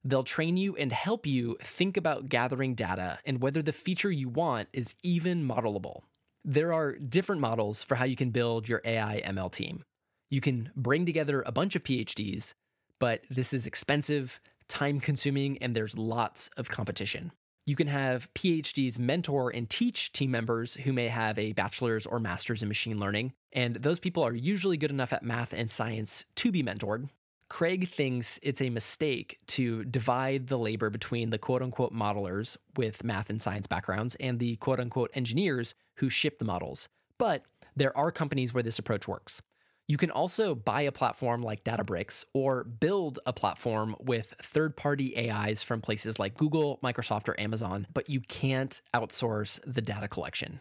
They'll 0.03 0.25
train 0.25 0.57
you 0.57 0.75
and 0.77 0.91
help 0.91 1.27
you 1.27 1.59
think 1.63 1.99
about 1.99 2.31
gathering 2.31 2.75
data 2.75 3.19
and 3.27 3.43
whether 3.43 3.61
the 3.61 3.75
feature 3.75 4.11
you 4.11 4.31
want 4.31 4.69
is 4.73 4.95
even 5.03 5.47
modelable. 5.47 6.05
There 6.43 6.73
are 6.73 6.97
different 6.97 7.43
models 7.43 7.83
for 7.83 7.97
how 7.97 8.07
you 8.07 8.17
can 8.17 8.31
build 8.31 8.67
your 8.67 8.81
AI 8.83 9.21
ML 9.27 9.53
team. 9.53 9.85
You 10.31 10.41
can 10.41 10.71
bring 10.75 11.05
together 11.05 11.43
a 11.45 11.53
bunch 11.53 11.77
of 11.77 11.85
PhDs, 11.85 12.55
but 12.99 13.25
this 13.29 13.53
is 13.53 13.67
expensive, 13.67 14.41
time 14.69 15.01
consuming, 15.01 15.59
and 15.59 15.77
there's 15.77 15.99
lots 15.99 16.49
of 16.57 16.71
competition. 16.71 17.31
You 17.67 17.77
can 17.77 17.87
have 17.87 18.33
PhDs 18.35 18.99
mentor 18.99 19.49
and 19.49 19.71
teach 19.71 20.13
team 20.13 20.31
members 20.31 20.75
who 20.75 20.93
may 20.93 21.09
have 21.09 21.39
a 21.39 21.55
bachelor's 21.55 22.05
or 22.05 22.21
master's 22.21 22.63
in 22.63 22.69
machine 22.69 23.01
learning, 23.01 23.33
and 23.53 23.77
those 23.77 23.99
people 23.99 24.23
are 24.23 24.35
usually 24.35 24.77
good 24.77 24.91
enough 24.91 25.15
at 25.15 25.23
math 25.23 25.55
and 25.55 25.71
science 25.71 26.27
to 26.37 26.53
be 26.53 26.63
mentored. 26.63 27.09
Craig 27.49 27.89
thinks 27.89 28.39
it's 28.43 28.61
a 28.61 28.69
mistake 28.69 29.39
to 29.47 29.85
divide 29.85 30.49
the 30.49 30.59
labor 30.59 30.91
between 30.91 31.31
the 31.31 31.39
quote 31.39 31.63
unquote 31.63 31.95
modelers 31.95 32.59
with 32.77 33.03
math 33.03 33.31
and 33.31 33.41
science 33.41 33.67
backgrounds 33.67 34.15
and 34.17 34.39
the 34.39 34.57
quote 34.57 34.81
unquote 34.81 35.11
engineers 35.15 35.75
who 35.97 36.11
ship 36.11 36.39
the 36.39 36.45
models. 36.45 36.89
But 37.17 37.45
there 37.75 37.97
are 37.97 38.11
companies 38.11 38.53
where 38.53 38.63
this 38.63 38.79
approach 38.79 39.09
works. 39.09 39.41
You 39.87 39.99
can 39.99 40.11
also 40.11 40.55
buy 40.55 40.83
a 40.83 40.93
platform 40.93 41.43
like 41.43 41.63
Databricks 41.63 42.25
or 42.33 42.65
build 42.65 43.19
a 43.27 43.35
platform 43.35 43.95
with 44.01 44.35
third 44.43 44.77
party 44.77 45.31
AIs 45.31 45.63
from 45.63 45.83
places 45.83 46.19
like 46.19 46.39
Google, 46.39 46.79
Microsoft, 46.83 47.29
or 47.29 47.39
Amazon, 47.39 47.87
but 47.93 48.09
you 48.09 48.21
can't 48.21 48.81
outsource 48.95 49.61
the 49.67 49.83
data 49.83 50.09
collection. 50.09 50.61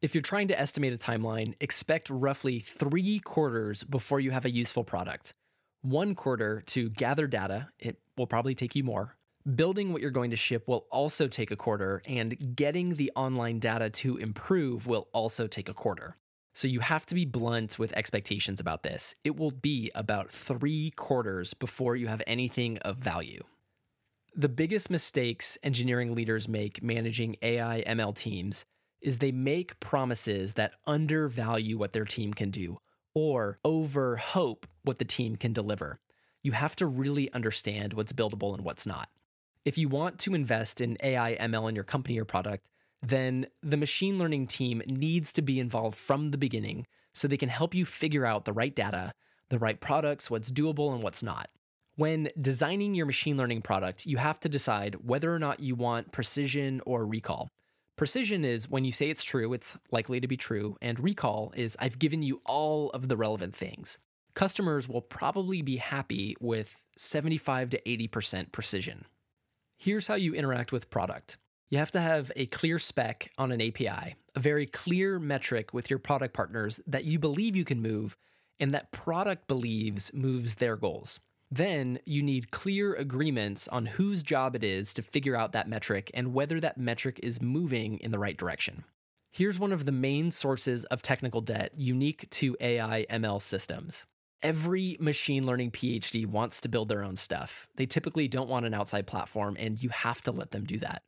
If 0.00 0.14
you're 0.14 0.22
trying 0.22 0.48
to 0.48 0.58
estimate 0.58 0.94
a 0.94 0.96
timeline, 0.96 1.54
expect 1.60 2.08
roughly 2.08 2.58
three 2.58 3.18
quarters 3.18 3.84
before 3.84 4.18
you 4.18 4.30
have 4.30 4.46
a 4.46 4.50
useful 4.50 4.82
product. 4.82 5.32
One 5.82 6.14
quarter 6.14 6.62
to 6.68 6.88
gather 6.88 7.26
data, 7.26 7.68
it 7.78 7.98
will 8.16 8.26
probably 8.26 8.54
take 8.54 8.74
you 8.74 8.82
more. 8.82 9.16
Building 9.54 9.92
what 9.92 10.00
you're 10.00 10.10
going 10.10 10.30
to 10.30 10.36
ship 10.36 10.66
will 10.66 10.86
also 10.90 11.28
take 11.28 11.50
a 11.50 11.56
quarter, 11.56 12.00
and 12.06 12.56
getting 12.56 12.94
the 12.94 13.12
online 13.14 13.58
data 13.58 13.90
to 13.90 14.16
improve 14.16 14.86
will 14.86 15.08
also 15.12 15.46
take 15.46 15.68
a 15.68 15.74
quarter. 15.74 16.16
So 16.54 16.68
you 16.68 16.80
have 16.80 17.06
to 17.06 17.14
be 17.14 17.24
blunt 17.24 17.78
with 17.78 17.92
expectations 17.96 18.60
about 18.60 18.82
this. 18.82 19.14
It 19.24 19.36
will 19.36 19.50
be 19.50 19.90
about 19.94 20.30
three 20.30 20.90
quarters 20.90 21.54
before 21.54 21.96
you 21.96 22.08
have 22.08 22.22
anything 22.26 22.78
of 22.78 22.96
value. 22.98 23.42
The 24.34 24.48
biggest 24.48 24.90
mistakes 24.90 25.58
engineering 25.62 26.14
leaders 26.14 26.48
make 26.48 26.82
managing 26.82 27.36
AI 27.42 27.82
ML 27.86 28.14
teams 28.14 28.64
is 29.00 29.18
they 29.18 29.32
make 29.32 29.80
promises 29.80 30.54
that 30.54 30.74
undervalue 30.86 31.76
what 31.76 31.92
their 31.92 32.04
team 32.04 32.32
can 32.32 32.50
do 32.50 32.78
or 33.14 33.58
over 33.64 34.16
hope 34.16 34.66
what 34.84 34.98
the 34.98 35.04
team 35.04 35.36
can 35.36 35.52
deliver. 35.52 36.00
You 36.42 36.52
have 36.52 36.76
to 36.76 36.86
really 36.86 37.32
understand 37.32 37.94
what's 37.94 38.12
buildable 38.12 38.54
and 38.54 38.64
what's 38.64 38.86
not. 38.86 39.08
If 39.64 39.78
you 39.78 39.88
want 39.88 40.18
to 40.20 40.34
invest 40.34 40.80
in 40.80 40.96
AI 41.02 41.36
ML 41.36 41.68
in 41.68 41.74
your 41.74 41.84
company 41.84 42.18
or 42.18 42.24
product, 42.24 42.66
then 43.02 43.46
the 43.62 43.76
machine 43.76 44.18
learning 44.18 44.46
team 44.46 44.82
needs 44.86 45.32
to 45.32 45.42
be 45.42 45.58
involved 45.58 45.96
from 45.96 46.30
the 46.30 46.38
beginning 46.38 46.86
so 47.12 47.26
they 47.26 47.36
can 47.36 47.48
help 47.48 47.74
you 47.74 47.84
figure 47.84 48.24
out 48.24 48.44
the 48.44 48.52
right 48.52 48.74
data, 48.74 49.12
the 49.48 49.58
right 49.58 49.80
products, 49.80 50.30
what's 50.30 50.52
doable 50.52 50.94
and 50.94 51.02
what's 51.02 51.22
not. 51.22 51.50
When 51.96 52.30
designing 52.40 52.94
your 52.94 53.04
machine 53.04 53.36
learning 53.36 53.62
product, 53.62 54.06
you 54.06 54.16
have 54.16 54.40
to 54.40 54.48
decide 54.48 55.04
whether 55.04 55.34
or 55.34 55.38
not 55.38 55.60
you 55.60 55.74
want 55.74 56.12
precision 56.12 56.80
or 56.86 57.04
recall. 57.04 57.48
Precision 57.96 58.44
is 58.44 58.70
when 58.70 58.84
you 58.84 58.92
say 58.92 59.10
it's 59.10 59.24
true, 59.24 59.52
it's 59.52 59.76
likely 59.90 60.18
to 60.18 60.26
be 60.26 60.36
true, 60.36 60.76
and 60.80 60.98
recall 60.98 61.52
is 61.54 61.76
I've 61.78 61.98
given 61.98 62.22
you 62.22 62.40
all 62.46 62.88
of 62.90 63.08
the 63.08 63.16
relevant 63.16 63.54
things. 63.54 63.98
Customers 64.34 64.88
will 64.88 65.02
probably 65.02 65.60
be 65.60 65.76
happy 65.76 66.34
with 66.40 66.82
75 66.96 67.70
to 67.70 67.82
80% 67.82 68.52
precision. 68.52 69.04
Here's 69.76 70.06
how 70.06 70.14
you 70.14 70.32
interact 70.32 70.72
with 70.72 70.88
product 70.88 71.36
You 71.72 71.78
have 71.78 71.90
to 71.92 72.02
have 72.02 72.30
a 72.36 72.44
clear 72.44 72.78
spec 72.78 73.30
on 73.38 73.50
an 73.50 73.62
API, 73.62 74.16
a 74.34 74.38
very 74.38 74.66
clear 74.66 75.18
metric 75.18 75.72
with 75.72 75.88
your 75.88 75.98
product 75.98 76.34
partners 76.34 76.82
that 76.86 77.06
you 77.06 77.18
believe 77.18 77.56
you 77.56 77.64
can 77.64 77.80
move 77.80 78.14
and 78.60 78.72
that 78.72 78.92
product 78.92 79.48
believes 79.48 80.12
moves 80.12 80.56
their 80.56 80.76
goals. 80.76 81.18
Then 81.50 81.98
you 82.04 82.22
need 82.22 82.50
clear 82.50 82.92
agreements 82.92 83.68
on 83.68 83.86
whose 83.86 84.22
job 84.22 84.54
it 84.54 84.62
is 84.62 84.92
to 84.92 85.00
figure 85.00 85.34
out 85.34 85.52
that 85.52 85.66
metric 85.66 86.10
and 86.12 86.34
whether 86.34 86.60
that 86.60 86.76
metric 86.76 87.18
is 87.22 87.40
moving 87.40 87.96
in 88.00 88.10
the 88.10 88.18
right 88.18 88.36
direction. 88.36 88.84
Here's 89.30 89.58
one 89.58 89.72
of 89.72 89.86
the 89.86 89.92
main 89.92 90.30
sources 90.30 90.84
of 90.84 91.00
technical 91.00 91.40
debt 91.40 91.72
unique 91.74 92.28
to 92.32 92.54
AI 92.60 93.06
ML 93.08 93.40
systems. 93.40 94.04
Every 94.42 94.98
machine 95.00 95.46
learning 95.46 95.70
PhD 95.70 96.26
wants 96.26 96.60
to 96.60 96.68
build 96.68 96.90
their 96.90 97.02
own 97.02 97.16
stuff. 97.16 97.66
They 97.76 97.86
typically 97.86 98.28
don't 98.28 98.50
want 98.50 98.66
an 98.66 98.74
outside 98.74 99.06
platform, 99.06 99.56
and 99.58 99.82
you 99.82 99.88
have 99.88 100.20
to 100.24 100.32
let 100.32 100.50
them 100.50 100.64
do 100.64 100.76
that. 100.80 101.02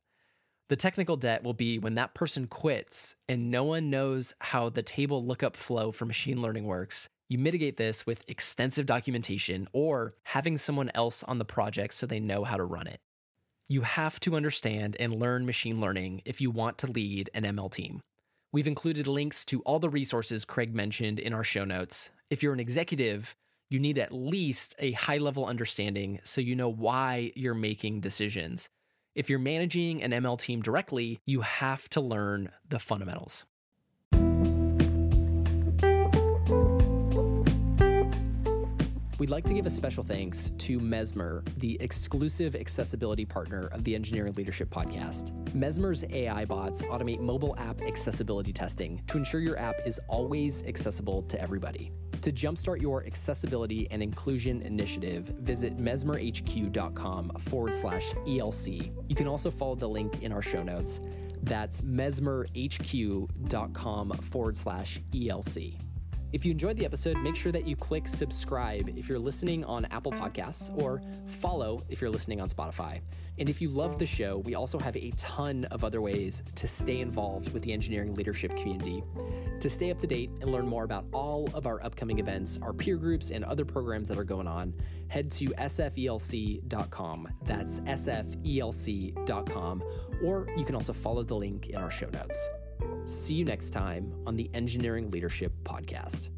The 0.71 0.77
technical 0.77 1.17
debt 1.17 1.45
will 1.45 1.53
be 1.53 1.79
when 1.79 1.95
that 1.97 2.15
person 2.15 2.47
quits 2.47 3.17
and 3.29 3.51
no 3.51 3.65
one 3.65 3.91
knows 3.91 4.33
how 4.41 4.71
the 4.71 4.83
table 4.83 5.25
lookup 5.25 5.57
flow 5.57 5.93
for 5.93 6.07
machine 6.07 6.41
learning 6.41 6.65
works. 6.65 7.09
You 7.29 7.37
mitigate 7.37 7.77
this 7.77 8.07
with 8.07 8.25
extensive 8.29 8.87
documentation 8.87 9.69
or 9.75 10.15
having 10.25 10.57
someone 10.57 10.91
else 10.95 11.23
on 11.25 11.39
the 11.39 11.45
project 11.45 11.93
so 11.95 12.07
they 12.07 12.21
know 12.21 12.45
how 12.45 12.57
to 12.57 12.65
run 12.65 12.87
it. 12.87 13.01
You 13.69 13.83
have 13.83 14.19
to 14.21 14.37
understand 14.37 14.97
and 14.99 15.19
learn 15.19 15.45
machine 15.45 15.83
learning 15.83 16.23
if 16.25 16.41
you 16.41 16.51
want 16.51 16.79
to 16.79 16.91
lead 16.91 17.29
an 17.35 17.45
ML 17.45 17.71
team. 17.71 18.01
We've 18.51 18.67
included 18.67 19.07
links 19.07 19.45
to 19.47 19.61
all 19.63 19.79
the 19.79 19.91
resources 19.91 20.45
Craig 20.45 20.75
mentioned 20.75 21.19
in 21.19 21.35
our 21.35 21.45
show 21.45 21.65
notes. 21.65 22.11
If 22.31 22.43
you're 22.43 22.53
an 22.55 22.61
executive, 22.61 23.35
you 23.69 23.79
need 23.79 23.99
at 23.99 24.13
least 24.13 24.75
a 24.79 24.93
high 24.93 25.19
level 25.19 25.45
understanding 25.45 26.21
so 26.25 26.41
you 26.41 26.55
know 26.55 26.71
why 26.71 27.33
you're 27.35 27.55
making 27.55 28.01
decisions. 28.01 28.69
If 29.15 29.31
you're 29.31 29.39
managing 29.39 30.03
an 30.03 30.11
ML 30.11 30.37
team 30.41 30.61
directly, 30.61 31.21
you 31.25 31.43
have 31.43 31.89
to 31.91 32.01
learn 32.01 32.51
the 32.69 32.81
fundamentals. 32.81 33.47
We'd 39.17 39.31
like 39.31 39.45
to 39.45 39.55
give 39.55 39.67
a 39.67 39.71
special 39.71 40.03
thanks 40.03 40.51
to 40.59 40.81
Mesmer, 40.81 41.45
the 41.59 41.81
exclusive 41.81 42.57
accessibility 42.57 43.25
partner 43.25 43.69
of 43.69 43.85
the 43.85 43.95
Engineering 43.95 44.33
Leadership 44.33 44.69
Podcast. 44.69 45.31
Mesmer's 45.55 46.03
AI 46.11 46.45
bots 46.45 46.83
automate 46.83 47.21
mobile 47.21 47.55
app 47.57 47.81
accessibility 47.83 48.53
testing 48.53 49.01
to 49.07 49.17
ensure 49.17 49.41
your 49.41 49.57
app 49.57 49.77
is 49.87 50.01
always 50.09 50.65
accessible 50.65 51.23
to 51.23 51.41
everybody. 51.41 51.93
To 52.25 52.33
jumpstart 52.33 52.81
your 52.81 53.05
accessibility 53.05 53.87
and 53.91 54.03
inclusion 54.03 54.63
initiative, 54.63 55.27
visit 55.41 55.77
mesmerhq.com 55.77 57.29
forward 57.39 57.77
slash 57.77 58.15
ELC. 58.27 58.91
You 59.09 59.15
can 59.15 59.29
also 59.29 59.51
follow 59.51 59.75
the 59.75 59.87
link 59.87 60.23
in 60.23 60.33
our 60.33 60.41
show 60.41 60.63
notes. 60.63 61.03
That's 61.43 61.83
mesmerhq.com 61.83 64.11
forward 64.23 64.57
slash 64.57 65.03
ELC. 65.13 65.84
If 66.35 66.45
you 66.45 66.51
enjoyed 66.51 66.77
the 66.77 66.85
episode, 66.85 67.17
make 67.19 67.37
sure 67.37 67.53
that 67.53 67.65
you 67.65 67.77
click 67.77 68.09
subscribe 68.09 68.91
if 68.97 69.09
you're 69.09 69.21
listening 69.21 69.65
on 69.67 69.85
Apple 69.93 70.11
Podcasts 70.11 70.77
or 70.77 71.01
follow 71.27 71.85
if 71.89 72.01
you're 72.01 72.11
listening 72.11 72.41
on 72.41 72.49
Spotify. 72.49 73.03
And 73.39 73.49
if 73.49 73.63
you 73.63 73.69
love 73.69 74.01
the 74.01 74.07
show, 74.07 74.39
we 74.39 74.57
also 74.57 74.77
have 74.81 74.97
a 74.97 75.13
ton 75.17 75.65
of 75.67 75.85
other 75.85 76.01
ways 76.01 76.43
to 76.57 76.67
stay 76.67 76.99
involved 76.99 77.53
with 77.53 77.63
the 77.63 77.73
engineering 77.73 78.15
leadership 78.15 78.51
community. 78.57 79.05
To 79.61 79.71
stay 79.71 79.93
up 79.93 80.01
to 80.01 80.09
date 80.09 80.31
and 80.41 80.51
learn 80.51 80.67
more 80.67 80.83
about 80.83 81.05
all 81.13 81.49
of 81.55 81.69
our 81.69 81.81
upcoming 81.85 82.19
events, 82.19 82.59
our 82.63 82.73
peer 82.73 82.97
groups, 82.97 83.31
and 83.31 83.45
other 83.45 83.65
programs 83.65 84.09
that 84.09 84.19
are 84.19 84.25
going 84.25 84.49
on, 84.49 84.75
head 85.07 85.31
to 85.33 85.51
sfelc.com. 85.51 87.29
That's 87.45 87.79
sfelc.com. 87.79 89.83
Or 90.25 90.49
you 90.57 90.65
can 90.65 90.75
also 90.75 90.93
follow 90.93 91.23
the 91.23 91.37
link 91.37 91.69
in 91.69 91.77
our 91.77 91.93
show 91.93 92.11
notes. 92.11 92.49
See 93.07 93.35
you 93.35 93.45
next 93.45 93.71
time 93.71 94.13
on 94.27 94.35
the 94.35 94.51
Engineering 94.55 95.11
Leadership 95.11 95.53
Podcast. 95.63 96.31